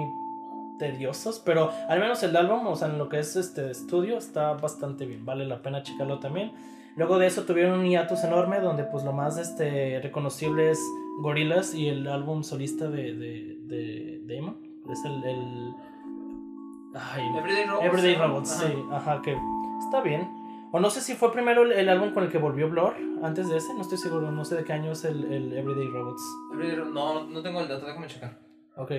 [0.77, 1.41] tediosos.
[1.43, 5.05] Pero al menos el álbum, o sea, en lo que es este estudio, está bastante
[5.05, 5.25] bien.
[5.25, 6.53] Vale la pena checarlo también.
[6.95, 10.79] Luego de eso tuvieron un hiatus enorme donde pues lo más este, reconocible es
[11.21, 14.57] Gorillaz y el álbum solista de, de, de Damon.
[14.89, 15.23] Es el...
[15.23, 15.75] el
[17.37, 17.85] Everyday Robots.
[17.85, 18.73] Everyday Robots, sí.
[18.91, 19.37] Ajá, que
[19.79, 20.29] está bien.
[20.71, 23.57] O no sé si fue primero el, álbum con el que volvió Blur, antes de
[23.57, 26.21] ese, no estoy seguro, no sé de qué año es el, el Everyday Robots.
[26.91, 28.37] no, no tengo el dato, déjame checar.
[28.75, 28.91] Ok.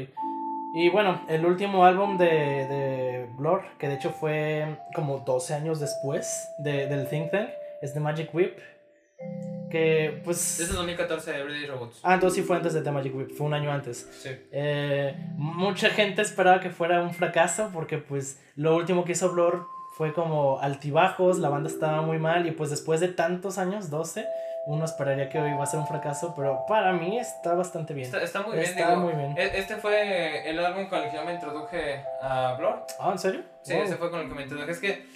[0.74, 5.80] Y bueno, el último álbum de, de Blur, que de hecho fue como 12 años
[5.80, 7.50] después de, del Think Tank,
[7.82, 8.58] es The Magic Whip.
[9.70, 10.58] Que pues.
[10.58, 12.00] Desde 2014, Everyday Robots.
[12.02, 14.08] Ah, entonces sí fue antes de The Magic Whip, fue un año antes.
[14.22, 14.30] Sí.
[14.52, 19.66] Eh, mucha gente esperaba que fuera un fracaso porque pues lo último que hizo Blur
[19.96, 24.26] fue como altibajos, la banda estaba muy mal y pues después de tantos años, 12,
[24.66, 28.14] uno esperaría que hoy iba a ser un fracaso, pero para mí está bastante bien.
[28.14, 29.38] Está, muy bien, está muy bien.
[29.38, 32.84] E, este fue el álbum con el que yo me introduje a Blur.
[33.00, 33.42] Ah, ¿en serio?
[33.62, 34.70] Sí, ese fue con el que me introduje.
[34.70, 35.06] Es que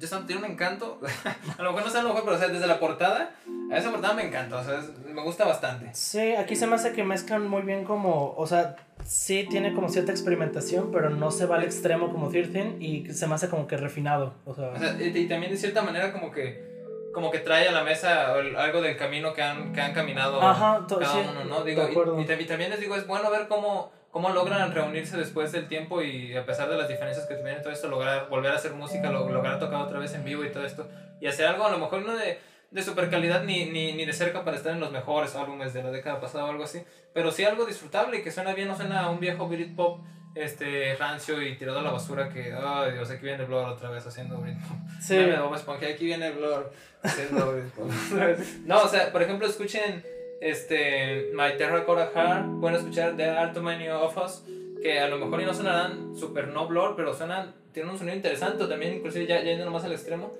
[0.00, 1.00] Jason tiene un encanto.
[1.58, 3.30] a lo mejor no sé a lo mejor, pero o sea, desde la portada,
[3.70, 5.90] a esa portada me encanta, o sea, me gusta bastante.
[5.92, 9.88] Sí, aquí se me hace que mezclan muy bien como, o sea, sí tiene como
[9.88, 13.66] cierta experimentación, pero no se va al extremo como 13 y se me hace como
[13.66, 14.72] que refinado, o sea.
[15.00, 16.70] y, también de cierta manera como que
[17.12, 20.86] como que trae a la mesa algo del camino que han, que han caminado Ajá,
[20.88, 21.62] cada uno, ¿no?
[21.62, 25.66] Digo, y, y, también les digo, es bueno ver cómo cómo logran reunirse después del
[25.66, 28.74] tiempo y a pesar de las diferencias que tienen todo esto, lograr volver a hacer
[28.74, 30.86] música, lograr tocar otra vez en vivo y todo esto,
[31.20, 32.38] y hacer algo a lo mejor no de,
[32.70, 35.82] de super calidad ni, ni, ni de cerca para estar en los mejores álbumes de
[35.82, 36.82] la década pasada o algo así,
[37.14, 40.04] pero sí algo disfrutable y que suena bien, no suena a un viejo Britpop
[40.34, 44.06] este rancio y tirado a la basura que, ay Dios, aquí viene Blur otra vez
[44.06, 44.76] haciendo Britpop.
[45.00, 45.16] Sí.
[45.16, 46.70] aquí viene Blur
[47.02, 47.90] haciendo Britpop.
[48.66, 50.04] no, o sea, por ejemplo, escuchen
[50.42, 54.44] este, My Terracotta Heart, pueden escuchar The Art of Many of Us,
[54.82, 58.66] que a lo mejor no sonarán super no blur, pero suenan, tienen un sonido interesante,
[58.66, 60.32] también inclusive ya, yendo más al extremo,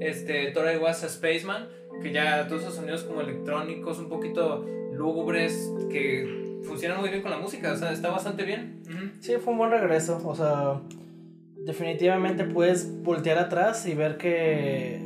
[0.00, 1.68] este, Tori Was a Spaceman,
[2.02, 7.30] que ya todos esos sonidos como electrónicos, un poquito lúgubres, que funcionan muy bien con
[7.30, 8.82] la música, o sea, está bastante bien.
[9.20, 10.82] Sí, fue un buen regreso, o sea,
[11.64, 15.00] definitivamente puedes voltear atrás y ver que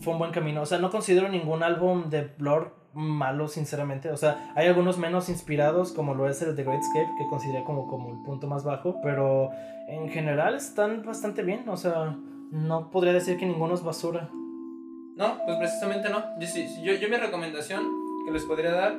[0.00, 4.10] fue un buen camino, o sea, no considero ningún álbum de Blur malo, sinceramente.
[4.10, 7.64] O sea, hay algunos menos inspirados, como lo es el The Great Escape, que consideré
[7.64, 9.50] como, como el punto más bajo, pero
[9.88, 11.68] en general están bastante bien.
[11.68, 12.16] O sea,
[12.50, 14.28] no podría decir que ninguno es basura.
[15.16, 16.22] No, pues precisamente no.
[16.82, 17.82] Yo, yo, mi recomendación
[18.24, 18.96] que les podría dar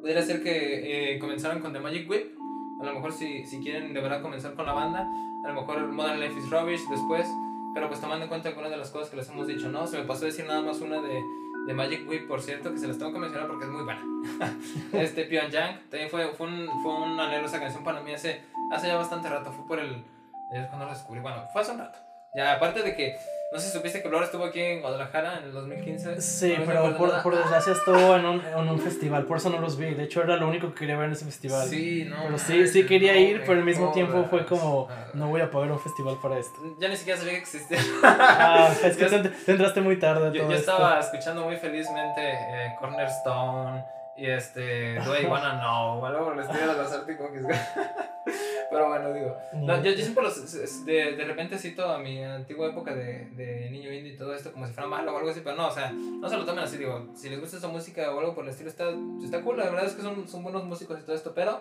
[0.00, 2.32] podría ser que eh, comenzaran con The Magic Whip.
[2.80, 5.06] A lo mejor si, si quieren de verdad comenzar con la banda,
[5.44, 7.28] a lo mejor Modern Life is Rubbish después,
[7.74, 9.86] pero pues tomando en cuenta algunas de las cosas que les hemos dicho, ¿no?
[9.86, 11.22] Se me pasó a decir nada más una de
[11.66, 14.02] de Magic Whip, por cierto, que se las tengo que mencionar porque es muy buena.
[14.92, 18.42] este Pyongyang, también fue, fue, un, fue un anhelo esa canción para mí hace,
[18.72, 20.04] hace ya bastante rato, fue por el...
[20.52, 21.98] Es cuando lo descubrí, bueno, fue hace un rato.
[22.34, 23.16] Ya, aparte de que
[23.52, 26.22] no sé si supiste que Blur estuvo aquí en Guadalajara en el 2015.
[26.22, 29.76] Sí, pero por, por, desgracia estuvo en un, en un festival, por eso no los
[29.76, 29.92] vi.
[29.92, 31.68] De hecho, era lo único que quería ver en ese festival.
[31.68, 32.16] Sí, no.
[32.24, 35.70] Pero sí, sí quería ir, pero al mismo tiempo fue como, no voy a pagar
[35.70, 36.54] un festival para esto.
[36.80, 37.78] Ya ni siquiera sabía que existía.
[38.02, 40.32] Ah, es que te, entraste muy tarde.
[40.32, 43.84] Yo, yo estaba escuchando muy felizmente eh, Cornerstone
[44.16, 47.20] y Y este, Do I Wanna Know, o algo por el estilo de los Arctic
[47.20, 47.44] Monkeys.
[48.72, 49.36] Pero bueno, digo.
[49.52, 53.68] No, yo, yo siempre los, de, de repente cito a mi antigua época de, de
[53.70, 55.70] niño indie y todo esto como si fuera malo o algo así, pero no, o
[55.70, 58.44] sea, no se lo tomen así, digo, si les gusta esa música o algo por
[58.44, 58.88] el estilo, está,
[59.22, 61.60] está cool, la verdad es que son, son buenos músicos y todo esto, pero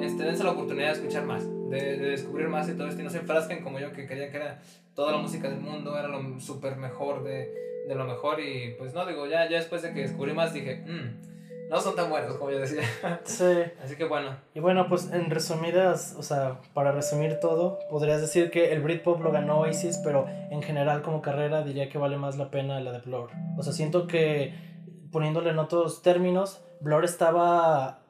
[0.00, 3.04] este, dense la oportunidad de escuchar más, de, de descubrir más y todo esto, y
[3.04, 4.60] no se enfrasquen como yo que quería que era
[4.94, 7.52] toda la música del mundo, era lo súper mejor de,
[7.88, 10.84] de lo mejor y pues no, digo, ya, ya después de que descubrí más dije,
[10.86, 11.31] mmm
[11.72, 12.82] no son tan buenos como yo decía.
[13.24, 13.62] Sí.
[13.82, 14.36] Así que bueno.
[14.54, 19.22] Y bueno, pues en resumidas, o sea, para resumir todo, podrías decir que el Britpop
[19.22, 22.92] lo ganó Oasis, pero en general como carrera diría que vale más la pena la
[22.92, 23.30] de Blur.
[23.56, 24.54] O sea, siento que
[25.10, 28.00] poniéndole en otros términos, Blur estaba...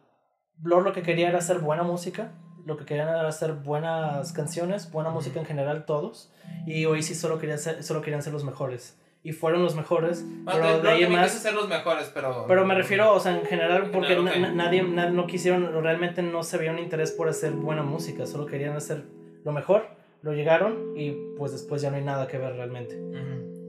[0.57, 2.33] Blur lo que quería era hacer buena música,
[2.67, 6.33] lo que querían era hacer buenas canciones, buena música en general todos,
[6.67, 10.25] y Oasis solo, quería ser, solo querían ser los mejores y fueron los mejores.
[10.45, 11.33] pero de, ahí más.
[11.33, 12.45] ser los mejores, pero.
[12.49, 16.73] Pero me refiero, o sea, en general, porque nadie, no quisieron, realmente no se veía
[16.73, 19.05] un interés por hacer buena música, solo querían hacer
[19.45, 19.87] lo mejor,
[20.23, 23.01] lo llegaron y pues después ya no hay nada que ver realmente.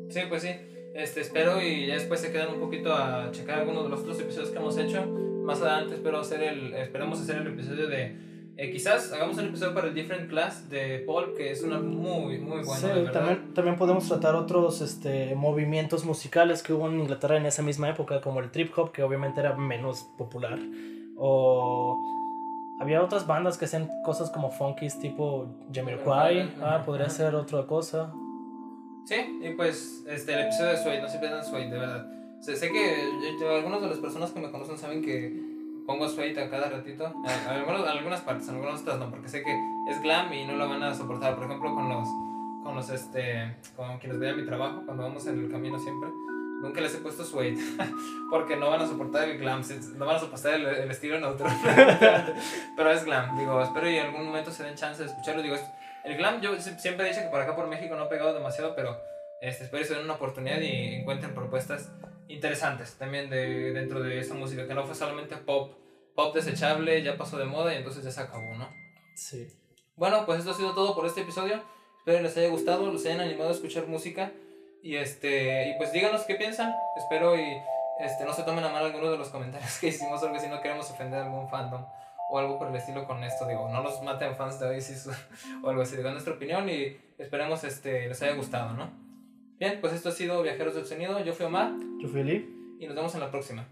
[0.10, 0.49] Sí, pues sí.
[0.93, 4.20] Este, espero y ya después se quedan un poquito a checar algunos de los otros
[4.20, 5.04] episodios que hemos hecho.
[5.08, 8.16] Más adelante espero hacer el, esperemos hacer el episodio de
[8.56, 12.38] eh, quizás hagamos un episodio para el Different Class de Paul, que es una muy,
[12.38, 12.76] muy buena.
[12.76, 17.64] Sí, también, también podemos tratar otros este, movimientos musicales que hubo en Inglaterra en esa
[17.64, 20.60] misma época, como el trip hop, que obviamente era menos popular.
[21.18, 21.97] O
[22.80, 26.54] había otras bandas que hacían cosas como funkies, tipo Jamiroquai.
[26.62, 28.14] Ah, podría ser otra cosa.
[29.06, 32.06] Sí, y pues este, el episodio de Suede, no se pierdan Suede, de verdad.
[32.39, 35.53] Sé, sé que algunas de las personas que me conocen saben que
[35.86, 37.06] pongo Suede a cada ratito.
[37.06, 39.54] En algunas, algunas partes, en algunas otras no, porque sé que
[39.90, 41.36] es glam y no lo van a soportar.
[41.36, 42.08] Por ejemplo, con los,
[42.64, 46.10] con los, este, con quienes vean mi trabajo, cuando vamos en el camino siempre,
[46.62, 47.58] nunca les he puesto suede,
[48.32, 49.62] porque no van a soportar el glam,
[49.98, 51.48] no van a soportar el, estilo neutro.
[52.76, 55.42] Pero es glam, digo, espero y en algún momento se den chance de escucharlo.
[55.42, 55.56] Digo,
[56.06, 58.76] el glam, yo siempre he dicho que por acá por México no ha pegado demasiado,
[58.76, 58.98] pero
[59.42, 61.90] este, espero que se den una oportunidad y encuentren propuestas
[62.34, 65.74] interesantes también de, dentro de esa música, que no fue solamente pop,
[66.16, 68.70] pop desechable, ya pasó de moda y entonces ya se acabó, ¿no?
[69.16, 69.48] Sí.
[69.96, 71.64] Bueno, pues esto ha sido todo por este episodio.
[72.00, 74.32] Espero les haya gustado, los hayan animado a escuchar música.
[74.82, 76.74] Y este, y pues díganos qué piensan.
[76.98, 77.46] Espero y
[78.00, 80.62] este, no se tomen a mal algunos de los comentarios que hicimos, porque si no
[80.62, 81.86] queremos ofender a algún fandom
[82.30, 83.48] o algo por el estilo con esto.
[83.48, 85.08] Digo, no los maten fans de Oasis
[85.64, 85.96] o algo así.
[85.96, 89.03] Digo, nuestra opinión y esperemos este, les haya gustado, ¿no?
[89.64, 91.24] Bien, pues esto ha sido Viajeros del Sonido.
[91.24, 91.72] Yo fui Omar.
[92.01, 92.76] Yo fui Eli.
[92.82, 93.66] Y nos vemos en la próxima.